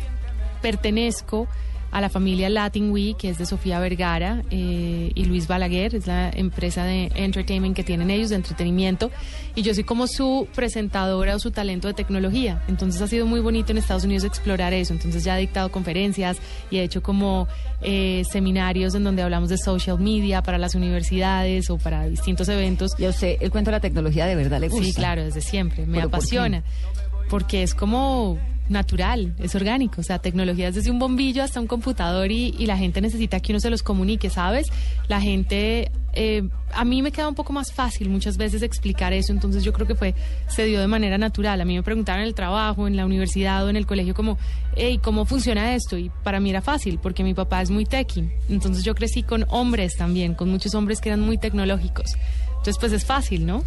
pertenezco 0.61 1.49
a 1.91 2.01
la 2.01 2.09
familia 2.09 2.49
Latin 2.49 2.91
Week, 2.91 3.17
que 3.17 3.29
es 3.29 3.37
de 3.37 3.45
Sofía 3.45 3.79
Vergara 3.79 4.43
eh, 4.49 5.11
y 5.13 5.25
Luis 5.25 5.47
Balaguer, 5.47 5.93
es 5.95 6.07
la 6.07 6.29
empresa 6.29 6.85
de 6.85 7.11
entertainment 7.15 7.75
que 7.75 7.83
tienen 7.83 8.09
ellos, 8.09 8.29
de 8.29 8.37
entretenimiento, 8.37 9.11
y 9.55 9.61
yo 9.61 9.73
soy 9.73 9.83
como 9.83 10.07
su 10.07 10.47
presentadora 10.55 11.35
o 11.35 11.39
su 11.39 11.51
talento 11.51 11.87
de 11.87 11.93
tecnología. 11.93 12.63
Entonces 12.67 13.01
ha 13.01 13.07
sido 13.07 13.25
muy 13.25 13.41
bonito 13.41 13.71
en 13.71 13.77
Estados 13.77 14.05
Unidos 14.05 14.23
explorar 14.23 14.73
eso. 14.73 14.93
Entonces 14.93 15.23
ya 15.23 15.37
he 15.37 15.41
dictado 15.41 15.69
conferencias 15.69 16.37
y 16.69 16.77
he 16.77 16.83
hecho 16.83 17.03
como 17.03 17.47
eh, 17.81 18.23
seminarios 18.29 18.95
en 18.95 19.03
donde 19.03 19.21
hablamos 19.21 19.49
de 19.49 19.57
social 19.57 19.99
media 19.99 20.41
para 20.41 20.57
las 20.57 20.75
universidades 20.75 21.69
o 21.69 21.77
para 21.77 22.05
distintos 22.07 22.47
eventos. 22.47 22.91
Y 22.97 23.05
a 23.05 23.09
usted 23.09 23.37
el 23.41 23.51
cuento 23.51 23.71
de 23.71 23.77
la 23.77 23.81
tecnología 23.81 24.25
de 24.25 24.35
verdad 24.35 24.61
le 24.61 24.69
gusta. 24.69 24.85
Sí, 24.85 24.93
claro, 24.93 25.23
desde 25.23 25.41
siempre. 25.41 25.85
Me 25.85 26.01
apasiona. 26.01 26.63
Porque 27.29 27.63
es 27.63 27.73
como 27.73 28.37
natural, 28.71 29.35
es 29.39 29.53
orgánico. 29.55 30.01
O 30.01 30.03
sea, 30.03 30.19
tecnología 30.19 30.69
es 30.69 30.75
desde 30.75 30.91
un 30.91 30.99
bombillo 30.99 31.43
hasta 31.43 31.59
un 31.59 31.67
computador 31.67 32.31
y, 32.31 32.55
y 32.57 32.65
la 32.65 32.77
gente 32.77 33.01
necesita 33.01 33.39
que 33.39 33.51
uno 33.51 33.59
se 33.59 33.69
los 33.69 33.83
comunique, 33.83 34.29
¿sabes? 34.29 34.67
La 35.07 35.21
gente, 35.21 35.91
eh, 36.13 36.43
a 36.73 36.83
mí 36.85 37.01
me 37.01 37.11
queda 37.11 37.27
un 37.27 37.35
poco 37.35 37.53
más 37.53 37.71
fácil 37.71 38.09
muchas 38.09 38.37
veces 38.37 38.61
explicar 38.61 39.13
eso, 39.13 39.31
entonces 39.31 39.63
yo 39.63 39.73
creo 39.73 39.87
que 39.87 39.95
fue, 39.95 40.15
se 40.47 40.65
dio 40.65 40.79
de 40.79 40.87
manera 40.87 41.17
natural. 41.17 41.61
A 41.61 41.65
mí 41.65 41.75
me 41.75 41.83
preguntaron 41.83 42.21
en 42.21 42.27
el 42.27 42.33
trabajo, 42.33 42.87
en 42.87 42.95
la 42.95 43.05
universidad 43.05 43.65
o 43.65 43.69
en 43.69 43.75
el 43.75 43.85
colegio 43.85 44.13
como, 44.13 44.37
hey, 44.75 44.99
¿cómo 45.03 45.25
funciona 45.25 45.75
esto? 45.75 45.97
Y 45.97 46.09
para 46.23 46.39
mí 46.39 46.49
era 46.49 46.61
fácil, 46.61 46.99
porque 46.99 47.23
mi 47.23 47.33
papá 47.33 47.61
es 47.61 47.69
muy 47.69 47.85
techie. 47.85 48.29
Entonces 48.49 48.83
yo 48.83 48.95
crecí 48.95 49.23
con 49.23 49.45
hombres 49.49 49.95
también, 49.97 50.33
con 50.33 50.49
muchos 50.49 50.73
hombres 50.75 51.01
que 51.01 51.09
eran 51.09 51.21
muy 51.21 51.37
tecnológicos. 51.37 52.15
Entonces, 52.61 52.77
pues 52.79 52.91
es 52.91 53.05
fácil, 53.05 53.47
¿no? 53.47 53.63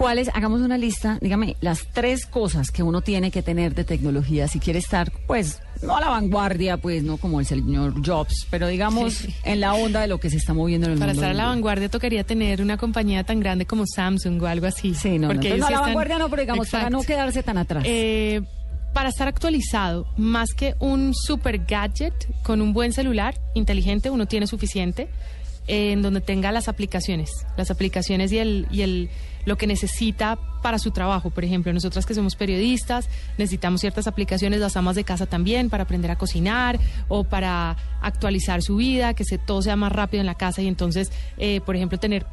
¿Cuáles? 0.00 0.30
Hagamos 0.32 0.62
una 0.62 0.78
lista, 0.78 1.18
dígame, 1.20 1.56
las 1.60 1.86
tres 1.92 2.24
cosas 2.24 2.70
que 2.70 2.82
uno 2.82 3.02
tiene 3.02 3.30
que 3.30 3.42
tener 3.42 3.74
de 3.74 3.84
tecnología 3.84 4.48
si 4.48 4.58
quiere 4.58 4.78
estar, 4.78 5.12
pues, 5.26 5.60
no 5.82 5.94
a 5.94 6.00
la 6.00 6.08
vanguardia, 6.08 6.78
pues, 6.78 7.02
no 7.02 7.18
como 7.18 7.38
el 7.38 7.44
señor 7.44 7.92
Jobs, 8.02 8.46
pero 8.48 8.66
digamos 8.68 9.12
Sí. 9.12 9.34
en 9.44 9.60
la 9.60 9.74
onda 9.74 10.00
de 10.00 10.06
lo 10.06 10.18
que 10.18 10.30
se 10.30 10.38
está 10.38 10.54
moviendo 10.54 10.86
en 10.86 10.94
el 10.94 10.98
Para 10.98 11.12
mundo. 11.12 11.20
estar 11.26 11.30
a 11.32 11.34
la 11.34 11.48
vanguardia 11.50 11.90
tocaría 11.90 12.24
tener 12.24 12.62
una 12.62 12.78
compañía 12.78 13.24
tan 13.24 13.40
grande 13.40 13.66
como 13.66 13.84
Samsung 13.86 14.42
o 14.42 14.46
algo 14.46 14.66
así. 14.68 14.94
Sí, 14.94 15.18
no, 15.18 15.28
no, 15.28 15.34
Porque 15.34 15.50
no 15.58 15.66
a 15.66 15.70
la 15.70 15.76
están- 15.76 15.82
vanguardia 15.88 16.18
no, 16.18 16.30
pero 16.30 16.42
digamos 16.44 16.70
para 16.70 16.88
no 16.88 17.02
quedarse 17.02 17.42
tan 17.42 17.58
atrás. 17.58 17.84
Eh, 17.86 18.40
para 18.94 19.10
estar 19.10 19.28
actualizado, 19.28 20.06
más 20.16 20.54
que 20.54 20.76
un 20.80 21.12
super 21.14 21.58
gadget, 21.58 22.14
con 22.42 22.62
un 22.62 22.72
buen 22.72 22.94
celular 22.94 23.38
inteligente, 23.52 24.08
uno 24.08 24.24
tiene 24.24 24.46
suficiente, 24.46 25.10
eh, 25.68 25.92
en 25.92 26.00
donde 26.00 26.22
tenga 26.22 26.52
las 26.52 26.68
aplicaciones, 26.68 27.28
las 27.58 27.70
aplicaciones 27.70 28.32
y 28.32 28.38
el, 28.38 28.66
y 28.70 28.80
el 28.80 29.10
lo 29.44 29.56
que 29.56 29.66
necesita 29.66 30.38
para 30.60 30.78
su 30.78 30.90
trabajo. 30.90 31.30
Por 31.30 31.44
ejemplo, 31.44 31.72
nosotras 31.72 32.06
que 32.06 32.14
somos 32.14 32.36
periodistas, 32.36 33.08
necesitamos 33.38 33.80
ciertas 33.80 34.06
aplicaciones, 34.06 34.60
las 34.60 34.76
amas 34.76 34.96
de 34.96 35.04
casa 35.04 35.26
también, 35.26 35.70
para 35.70 35.84
aprender 35.84 36.10
a 36.10 36.16
cocinar 36.16 36.78
o 37.08 37.24
para 37.24 37.76
actualizar 38.00 38.62
su 38.62 38.76
vida, 38.76 39.14
que 39.14 39.24
se, 39.24 39.38
todo 39.38 39.62
sea 39.62 39.76
más 39.76 39.92
rápido 39.92 40.20
en 40.20 40.26
la 40.26 40.34
casa 40.34 40.62
y 40.62 40.68
entonces, 40.68 41.10
eh, 41.38 41.60
por 41.64 41.76
ejemplo, 41.76 41.98
tener, 41.98 42.26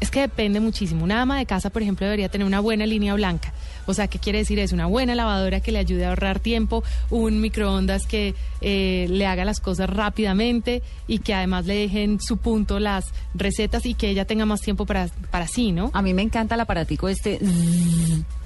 es 0.00 0.10
que 0.10 0.20
depende 0.20 0.60
muchísimo. 0.60 1.04
Una 1.04 1.22
ama 1.22 1.38
de 1.38 1.46
casa, 1.46 1.70
por 1.70 1.82
ejemplo, 1.82 2.04
debería 2.06 2.28
tener 2.28 2.46
una 2.46 2.60
buena 2.60 2.86
línea 2.86 3.14
blanca. 3.14 3.52
O 3.86 3.94
sea, 3.94 4.08
¿qué 4.08 4.18
quiere 4.18 4.38
decir 4.38 4.58
eso? 4.58 4.74
Una 4.74 4.86
buena 4.86 5.14
lavadora 5.14 5.60
que 5.60 5.72
le 5.72 5.78
ayude 5.78 6.04
a 6.06 6.10
ahorrar 6.10 6.40
tiempo, 6.40 6.82
un 7.10 7.40
microondas 7.40 8.06
que 8.06 8.34
eh, 8.60 9.06
le 9.10 9.26
haga 9.26 9.44
las 9.44 9.60
cosas 9.60 9.90
rápidamente 9.90 10.82
y 11.06 11.18
que 11.18 11.34
además 11.34 11.66
le 11.66 11.74
dejen 11.76 12.18
su 12.20 12.38
punto 12.38 12.80
las 12.80 13.12
recetas 13.34 13.84
y 13.84 13.94
que 13.94 14.08
ella 14.08 14.24
tenga 14.24 14.46
más 14.46 14.60
tiempo 14.60 14.86
para, 14.86 15.08
para 15.30 15.46
sí, 15.46 15.72
¿no? 15.72 15.90
a 15.92 16.02
mí 16.02 16.14
me 16.14 16.22
encanta 16.22 16.54
el 16.54 16.60
aparatico 16.60 17.08
este, 17.08 17.38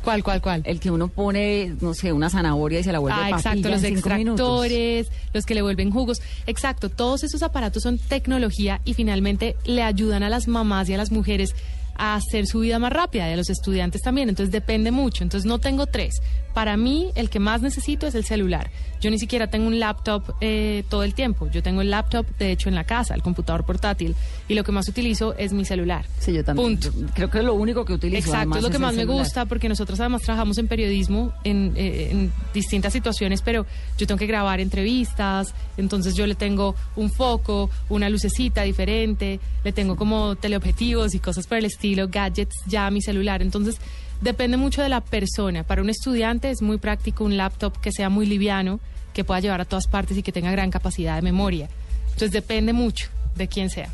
¿Cuál, 0.05 0.23
cuál, 0.25 0.41
cuál? 0.41 0.63
el 0.65 0.81
que 0.81 0.91
uno 0.91 1.09
pone, 1.09 1.75
no 1.81 1.93
sé, 1.93 2.13
una 2.13 2.31
zanahoria 2.31 2.81
y 2.81 2.83
se 2.85 2.93
la 2.93 2.99
vuelve 2.99 3.19
Ah, 3.21 3.31
exacto, 3.31 3.69
los 3.69 3.83
minutos. 3.83 3.99
extractores, 4.09 5.09
los 5.35 5.45
que 5.45 5.55
le 5.55 5.63
vuelven 5.63 5.91
jugos. 5.91 6.23
Exacto, 6.47 6.89
todos 6.89 7.25
esos 7.25 7.43
aparatos 7.43 7.83
son 7.83 7.99
tecnología 7.99 8.81
y 8.85 8.95
finalmente 8.95 9.57
le 9.65 9.83
ayudan 9.83 10.23
a 10.23 10.31
las 10.31 10.49
mamás 10.49 10.89
y 10.89 10.95
a 10.95 10.97
las 10.97 11.11
mujeres 11.13 11.55
a 12.01 12.15
hacer 12.15 12.47
su 12.47 12.61
vida 12.61 12.79
más 12.79 12.93
rápida 12.93 13.29
y 13.29 13.33
a 13.33 13.37
los 13.37 13.51
estudiantes 13.51 14.01
también. 14.03 14.29
Entonces 14.29 14.53
depende 14.53 14.93
mucho. 14.93 15.25
Entonces 15.25 15.47
no 15.47 15.59
tengo 15.59 15.87
tres. 15.87 16.21
Para 16.55 16.77
mí 16.77 17.11
el 17.17 17.29
que 17.29 17.41
más 17.41 17.61
necesito 17.61 18.07
es 18.07 18.15
el 18.15 18.25
celular. 18.25 18.71
Yo 19.01 19.11
ni 19.11 19.19
siquiera 19.19 19.47
tengo 19.49 19.67
un 19.69 19.79
laptop 19.79 20.23
eh, 20.41 20.85
todo 20.89 21.03
el 21.03 21.15
tiempo. 21.15 21.49
Yo 21.51 21.63
tengo 21.63 21.81
el 21.83 21.91
laptop, 21.91 22.27
de 22.39 22.53
hecho, 22.53 22.69
en 22.69 22.75
la 22.75 22.85
casa, 22.85 23.15
el 23.15 23.23
computador 23.23 23.65
portátil. 23.65 24.15
Y 24.49 24.55
lo 24.55 24.65
que 24.65 24.73
más 24.73 24.89
utilizo 24.89 25.35
es 25.37 25.53
mi 25.53 25.65
celular. 25.65 26.05
Sí, 26.19 26.33
yo 26.33 26.45
también. 26.45 26.79
Punto. 26.79 26.91
Yo 26.99 27.07
Creo 27.15 27.31
que 27.31 27.39
es 27.39 27.45
lo 27.45 27.55
único 27.55 27.85
que 27.85 27.93
utilizo. 27.93 28.29
Exacto, 28.29 28.57
es 28.59 28.63
lo 28.63 28.71
que 28.71 28.79
más 28.79 28.95
me 28.95 29.03
celular. 29.03 29.23
gusta 29.25 29.45
porque 29.47 29.69
nosotros 29.69 30.01
además 30.01 30.23
trabajamos 30.23 30.59
en 30.59 30.69
periodismo 30.69 31.33
en, 31.45 31.73
eh, 31.77 32.09
en 32.11 32.33
distintas 32.55 32.93
situaciones, 32.93 33.43
pero 33.43 33.67
yo 33.97 34.07
tengo 34.07 34.19
que 34.19 34.27
grabar 34.27 34.61
entrevistas, 34.61 35.55
entonces 35.77 36.15
yo 36.15 36.27
le 36.27 36.35
tengo 36.35 36.75
un 36.97 37.11
foco, 37.11 37.71
una 37.89 38.09
lucecita 38.09 38.63
diferente, 38.63 39.41
le 39.65 39.73
tengo 39.73 39.97
como 39.97 40.37
teleobjetivos 40.37 41.15
y 41.15 41.19
cosas 41.19 41.47
por 41.47 41.59
el 41.59 41.65
estilo, 41.67 42.09
gadgets 42.09 42.55
ya 42.67 42.87
a 42.87 42.91
mi 42.91 43.01
celular, 43.03 43.43
entonces 43.43 43.77
depende 44.21 44.57
mucho 44.57 44.83
de 44.83 44.89
la 44.89 45.01
persona. 45.01 45.65
Para 45.65 45.83
un 45.83 45.91
estudiante 45.91 46.51
es 46.51 46.63
muy 46.63 46.79
práctico 46.79 47.25
un 47.25 47.37
laptop 47.37 47.79
que 47.81 47.93
sea 47.93 48.09
muy 48.09 48.27
liviano, 48.27 48.81
que 49.13 49.25
pueda 49.25 49.41
llevar 49.41 49.61
a 49.61 49.65
todas 49.65 49.87
partes 49.87 50.17
y 50.17 50.23
que 50.23 50.33
tenga 50.33 50.51
gran 50.51 50.71
capacidad 50.71 51.17
de 51.17 51.23
memoria. 51.23 51.69
Entonces 52.05 52.33
depende 52.33 52.73
mucho 52.73 53.09
de 53.37 53.49
quién 53.49 53.71
sea. 53.71 53.91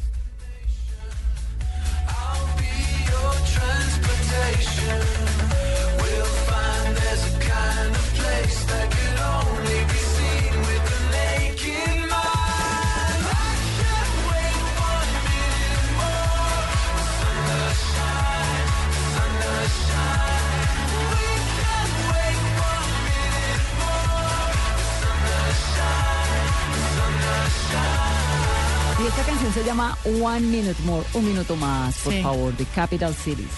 Llama 29.65 29.97
One 30.23 30.41
Minute 30.41 30.81
More, 30.85 31.07
un 31.15 31.27
minuto 31.27 31.57
más, 31.57 31.97
por 31.99 32.13
Sí. 32.13 32.23
favor, 32.23 32.57
de 32.57 32.65
Capital 32.67 33.15
Cities, 33.15 33.49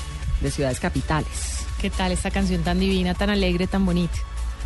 de 0.40 0.50
ciudades 0.50 0.80
capitales. 0.80 1.64
¿Qué 1.80 1.90
tal 1.90 2.12
esta 2.12 2.30
canción 2.30 2.62
tan 2.62 2.78
divina, 2.80 3.14
tan 3.14 3.30
alegre, 3.30 3.66
tan 3.66 3.84
bonita? 3.84 4.14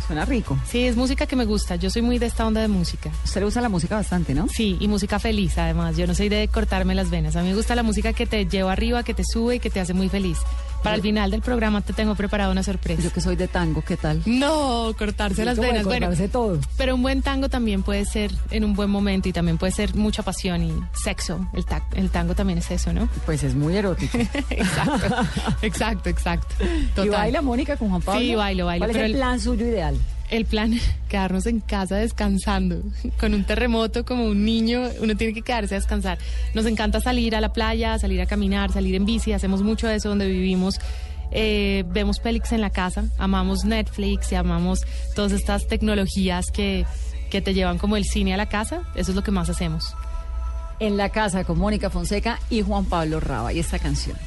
Suena 0.07 0.25
rico. 0.25 0.57
Sí, 0.67 0.85
es 0.87 0.95
música 0.97 1.25
que 1.25 1.35
me 1.35 1.45
gusta. 1.45 1.75
Yo 1.75 1.89
soy 1.89 2.01
muy 2.01 2.17
de 2.19 2.25
esta 2.25 2.45
onda 2.45 2.59
de 2.61 2.67
música. 2.67 3.09
Usted 3.23 3.41
le 3.41 3.45
gusta 3.45 3.61
la 3.61 3.69
música 3.69 3.95
bastante, 3.95 4.33
¿no? 4.33 4.47
Sí, 4.49 4.75
y 4.79 4.87
música 4.87 5.19
feliz 5.19 5.57
además. 5.57 5.95
Yo 5.95 6.07
no 6.07 6.15
soy 6.15 6.27
de 6.27 6.47
cortarme 6.47 6.95
las 6.95 7.09
venas. 7.09 7.35
A 7.35 7.41
mí 7.43 7.49
me 7.49 7.55
gusta 7.55 7.75
la 7.75 7.83
música 7.83 8.11
que 8.11 8.25
te 8.25 8.45
lleva 8.45 8.73
arriba, 8.73 9.03
que 9.03 9.13
te 9.13 9.23
sube 9.23 9.55
y 9.55 9.59
que 9.59 9.69
te 9.69 9.79
hace 9.79 9.93
muy 9.93 10.09
feliz. 10.09 10.37
Para 10.83 10.95
el 10.95 11.01
final 11.01 11.29
del 11.31 11.41
programa 11.41 11.81
te 11.81 11.93
tengo 11.93 12.15
preparado 12.15 12.51
una 12.51 12.63
sorpresa. 12.63 13.01
Yo 13.03 13.11
que 13.13 13.21
soy 13.21 13.35
de 13.35 13.47
tango, 13.47 13.81
¿qué 13.83 13.97
tal? 13.97 14.21
No, 14.25 14.93
cortarse 14.97 15.45
las 15.45 15.59
venas. 15.59 15.83
Bueno, 15.85 16.07
cortarse 16.07 16.27
todo. 16.29 16.59
pero 16.77 16.95
un 16.95 17.01
buen 17.01 17.21
tango 17.21 17.49
también 17.49 17.83
puede 17.83 18.05
ser 18.05 18.31
en 18.49 18.63
un 18.63 18.73
buen 18.73 18.89
momento 18.89 19.29
y 19.29 19.33
también 19.33 19.57
puede 19.57 19.71
ser 19.71 19.95
mucha 19.95 20.23
pasión 20.23 20.63
y 20.63 20.73
sexo. 20.93 21.47
El, 21.53 21.65
ta- 21.65 21.85
el 21.95 22.09
tango 22.09 22.33
también 22.35 22.59
es 22.59 22.71
eso, 22.71 22.91
¿no? 22.93 23.07
Pues 23.25 23.43
es 23.43 23.53
muy 23.55 23.75
erótico. 23.77 24.17
exacto, 24.49 25.15
exacto, 25.61 26.09
exacto. 26.09 26.55
¿Y 26.63 26.87
Total. 26.95 27.09
baila 27.11 27.41
Mónica 27.41 27.77
con 27.77 27.89
Juan 27.89 28.01
Pablo? 28.01 28.19
Sí, 28.21 28.35
bailo, 28.35 28.65
bailo, 28.65 28.85
¿Cuál 28.87 28.95
es 28.97 29.03
el- 29.03 29.13
plan 29.13 29.39
suyo 29.39 29.65
ideal? 29.67 29.95
El 30.31 30.45
plan, 30.45 30.79
quedarnos 31.09 31.45
en 31.45 31.59
casa 31.59 31.97
descansando. 31.97 32.81
Con 33.19 33.35
un 33.35 33.43
terremoto 33.43 34.03
como 34.05 34.25
un 34.25 34.43
niño, 34.43 34.81
uno 35.01 35.15
tiene 35.15 35.33
que 35.33 35.43
quedarse 35.43 35.75
a 35.75 35.79
descansar. 35.79 36.17
Nos 36.55 36.65
encanta 36.65 36.99
salir 37.01 37.35
a 37.35 37.41
la 37.41 37.53
playa, 37.53 37.99
salir 37.99 38.21
a 38.21 38.25
caminar, 38.25 38.71
salir 38.71 38.95
en 38.95 39.05
bici, 39.05 39.33
hacemos 39.33 39.61
mucho 39.61 39.87
de 39.87 39.95
eso 39.95 40.09
donde 40.09 40.27
vivimos. 40.27 40.79
Eh, 41.33 41.83
vemos 41.87 42.19
Pelix 42.19 42.51
en 42.51 42.61
la 42.61 42.71
casa, 42.71 43.05
amamos 43.17 43.63
Netflix 43.63 44.31
y 44.31 44.35
amamos 44.35 44.81
todas 45.15 45.31
estas 45.31 45.67
tecnologías 45.67 46.51
que, 46.51 46.85
que 47.29 47.41
te 47.41 47.53
llevan 47.53 47.77
como 47.77 47.97
el 47.97 48.05
cine 48.05 48.33
a 48.33 48.37
la 48.37 48.47
casa. 48.47 48.81
Eso 48.95 49.11
es 49.11 49.15
lo 49.15 49.23
que 49.23 49.31
más 49.31 49.49
hacemos. 49.49 49.95
En 50.79 50.97
la 50.97 51.09
casa 51.09 51.43
con 51.43 51.59
Mónica 51.59 51.89
Fonseca 51.89 52.39
y 52.49 52.61
Juan 52.61 52.85
Pablo 52.85 53.19
Raba. 53.19 53.53
Y 53.53 53.59
esta 53.59 53.79
canción. 53.79 54.17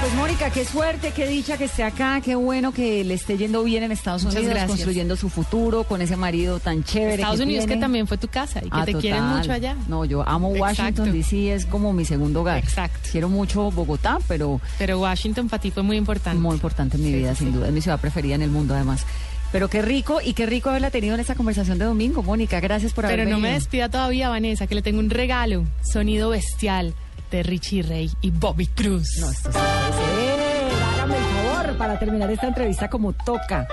Pues 0.00 0.14
Mónica, 0.14 0.48
qué 0.50 0.64
suerte, 0.64 1.12
qué 1.14 1.26
dicha 1.26 1.58
que 1.58 1.64
esté 1.64 1.82
acá, 1.82 2.22
qué 2.24 2.34
bueno 2.34 2.72
que 2.72 3.04
le 3.04 3.12
esté 3.12 3.36
yendo 3.36 3.62
bien 3.62 3.82
en 3.82 3.92
Estados 3.92 4.22
Muchas 4.22 4.36
Unidos, 4.38 4.54
gracias. 4.54 4.70
construyendo 4.70 5.14
su 5.14 5.28
futuro 5.28 5.84
con 5.84 6.00
ese 6.00 6.16
marido 6.16 6.58
tan 6.58 6.82
chévere. 6.84 7.16
Estados 7.16 7.36
que 7.38 7.42
Unidos 7.44 7.66
que 7.66 7.76
también 7.76 8.06
fue 8.06 8.16
tu 8.16 8.26
casa 8.28 8.60
y 8.60 8.70
que 8.70 8.70
Ah, 8.72 8.86
te 8.86 8.94
quieren 8.94 9.22
mucho 9.24 9.52
allá. 9.52 9.76
No, 9.88 10.06
yo 10.06 10.26
amo 10.26 10.48
Washington. 10.48 11.12
DC, 11.12 11.52
es 11.52 11.66
como 11.66 11.92
mi 11.92 12.06
segundo 12.06 12.40
hogar. 12.40 12.56
Exacto. 12.58 13.10
Quiero 13.12 13.28
mucho 13.28 13.70
Bogotá, 13.70 14.18
pero 14.26 14.58
Pero 14.78 15.00
Washington 15.00 15.50
para 15.50 15.60
ti 15.60 15.70
fue 15.70 15.82
muy 15.82 15.98
importante. 15.98 16.40
muy 16.40 16.54
importante 16.54 16.96
en 16.96 17.02
mi 17.04 17.10
Sí, 17.10 17.16
vida, 17.16 17.34
sí, 17.34 17.44
sin 17.44 17.52
duda. 17.52 17.66
Es 17.66 17.72
mi 17.74 17.82
ciudad 17.82 18.00
preferida 18.00 18.34
en 18.36 18.42
el 18.42 18.50
mundo, 18.50 18.74
además. 18.74 19.04
Pero 19.52 19.68
qué 19.68 19.82
rico 19.82 20.20
y 20.24 20.32
qué 20.32 20.46
rico 20.46 20.70
haberla 20.70 20.90
tenido 20.90 21.14
en 21.14 21.20
esta 21.20 21.34
conversación 21.34 21.76
de 21.78 21.84
domingo, 21.84 22.22
Mónica. 22.22 22.58
Gracias 22.60 22.94
por 22.94 23.04
haber 23.04 23.18
Pero 23.18 23.30
no 23.30 23.38
me 23.38 23.52
despida 23.52 23.90
todavía, 23.90 24.30
Vanessa, 24.30 24.66
que 24.66 24.76
le 24.76 24.80
tengo 24.82 25.00
un 25.00 25.10
regalo. 25.10 25.64
Sonido 25.82 26.30
bestial 26.30 26.94
de 27.30 27.42
Richie 27.42 27.82
Ray 27.82 28.10
y 28.20 28.30
Bobby 28.30 28.66
Cruz. 28.66 29.08
No, 29.20 29.30
esto 29.30 29.50
sí 29.52 29.58
puede 29.58 29.92
ser. 29.92 30.72
Hágame 30.94 31.16
el 31.16 31.22
favor 31.24 31.76
para 31.78 31.98
terminar 31.98 32.30
esta 32.30 32.48
entrevista 32.48 32.88
como 32.88 33.12
toca. 33.12 33.66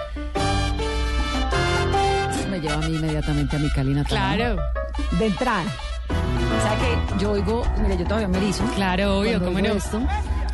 Me 2.49 2.59
lleva 2.59 2.75
a 2.75 2.87
mí 2.87 2.95
inmediatamente 2.95 3.55
a 3.55 3.59
mi 3.59 3.69
Cali 3.69 3.93
natal. 3.93 4.09
Claro, 4.09 4.61
De 5.19 5.25
entrada. 5.27 5.63
¿Sabe 6.63 6.77
que 6.79 7.19
yo 7.23 7.31
oigo, 7.31 7.63
mire, 7.81 7.97
yo 7.97 8.03
todavía 8.05 8.27
me 8.27 8.37
erizo. 8.37 8.63
claro, 8.75 9.19
obvio, 9.19 9.39
cómo 9.43 9.59
no. 9.59 9.73
esto. 9.73 10.01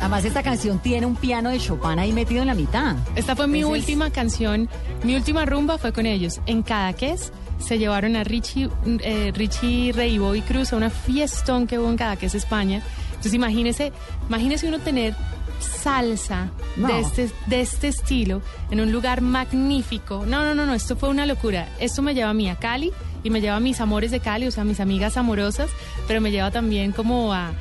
Además, 0.00 0.24
esta 0.24 0.42
canción 0.42 0.78
tiene 0.80 1.06
un 1.06 1.16
piano 1.16 1.50
de 1.50 1.58
Chopin 1.58 1.98
ahí 1.98 2.12
metido 2.12 2.42
en 2.42 2.48
la 2.48 2.54
mitad. 2.54 2.96
Esta 3.14 3.34
fue 3.36 3.46
mi 3.46 3.64
última 3.64 4.10
canción, 4.10 4.68
mi 5.02 5.14
última 5.16 5.46
rumba 5.46 5.78
fue 5.78 5.92
con 5.92 6.04
ellos. 6.04 6.40
En 6.46 6.62
Cadaqués 6.62 7.32
se 7.66 7.78
llevaron 7.78 8.16
a 8.16 8.24
Richie, 8.24 8.68
eh, 9.00 9.32
Richie 9.34 9.92
Ray 9.92 10.14
y 10.14 10.18
Bobby 10.18 10.42
Cruz 10.42 10.72
a 10.72 10.76
una 10.76 10.90
fiestón 10.90 11.66
que 11.66 11.78
hubo 11.78 11.88
en 11.90 11.96
Cadaqués, 11.96 12.34
España. 12.34 12.82
Entonces 13.08 13.34
imagínese, 13.34 13.92
imagínese 14.28 14.68
uno 14.68 14.78
tener 14.80 15.14
salsa 15.60 16.50
No. 16.76 16.88
de, 16.88 17.00
este, 17.00 17.30
de 17.46 17.60
este 17.60 17.88
estilo 17.88 18.42
en 18.70 18.80
un 18.80 18.92
lugar 18.92 19.20
magnífico. 19.20 20.24
No, 20.26 20.42
no, 20.44 20.54
no, 20.54 20.66
no, 20.66 20.74
esto 20.74 20.96
fue 20.96 21.08
una 21.08 21.26
locura. 21.26 21.68
Esto 21.80 22.02
me 22.02 22.14
lleva 22.14 22.30
a 22.30 22.34
mí 22.34 22.48
a 22.50 22.56
Cali 22.56 22.92
y 23.22 23.30
me 23.30 23.40
lleva 23.40 23.56
a 23.56 23.60
mis 23.60 23.80
amores 23.80 24.10
de 24.10 24.20
Cali, 24.20 24.46
o 24.46 24.50
sea, 24.50 24.62
a 24.62 24.66
mis 24.66 24.80
amigas 24.80 25.16
amorosas, 25.16 25.70
pero 26.06 26.20
me 26.20 26.30
lleva 26.30 26.50
también 26.50 26.92
como 26.92 27.32
a, 27.32 27.52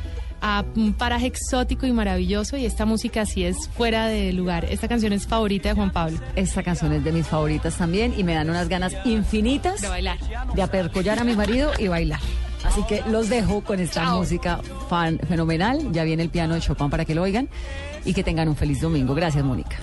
a 0.45 0.63
un 0.75 0.93
paraje 0.93 1.25
exótico 1.27 1.87
y 1.87 1.93
maravilloso 1.93 2.57
y 2.57 2.65
esta 2.65 2.85
música 2.85 3.25
sí 3.25 3.45
es 3.45 3.55
fuera 3.69 4.07
de 4.07 4.33
lugar. 4.33 4.65
Esta 4.65 4.87
canción 4.89 5.13
es 5.13 5.25
favorita 5.25 5.69
de 5.69 5.75
Juan 5.75 5.91
Pablo. 5.91 6.19
Esta 6.35 6.61
canción 6.61 6.91
es 6.91 7.03
de 7.03 7.11
mis 7.13 7.25
favoritas 7.25 7.77
también 7.77 8.13
y 8.17 8.23
me 8.25 8.35
dan 8.35 8.49
unas 8.49 8.67
ganas 8.67 8.93
infinitas 9.05 9.79
De 9.81 9.87
bailar. 9.87 10.17
de 10.53 10.61
apercollar 10.61 11.17
a 11.19 11.23
mi 11.23 11.35
marido 11.35 11.71
y 11.79 11.87
bailar. 11.87 12.19
Así 12.65 12.81
que 12.83 13.01
los 13.09 13.29
dejo 13.29 13.61
con 13.61 13.79
esta 13.79 14.11
música 14.13 14.59
fan- 14.89 15.19
fenomenal. 15.27 15.91
Ya 15.91 16.03
viene 16.03 16.23
el 16.23 16.29
piano 16.29 16.55
de 16.55 16.61
Chopin 16.61 16.89
para 16.89 17.03
que 17.05 17.15
lo 17.15 17.21
oigan 17.23 17.49
y 18.05 18.13
que 18.13 18.23
tengan 18.23 18.47
un 18.49 18.55
feliz 18.55 18.79
domingo. 18.81 19.15
Gracias, 19.15 19.43
Mónica. 19.43 19.77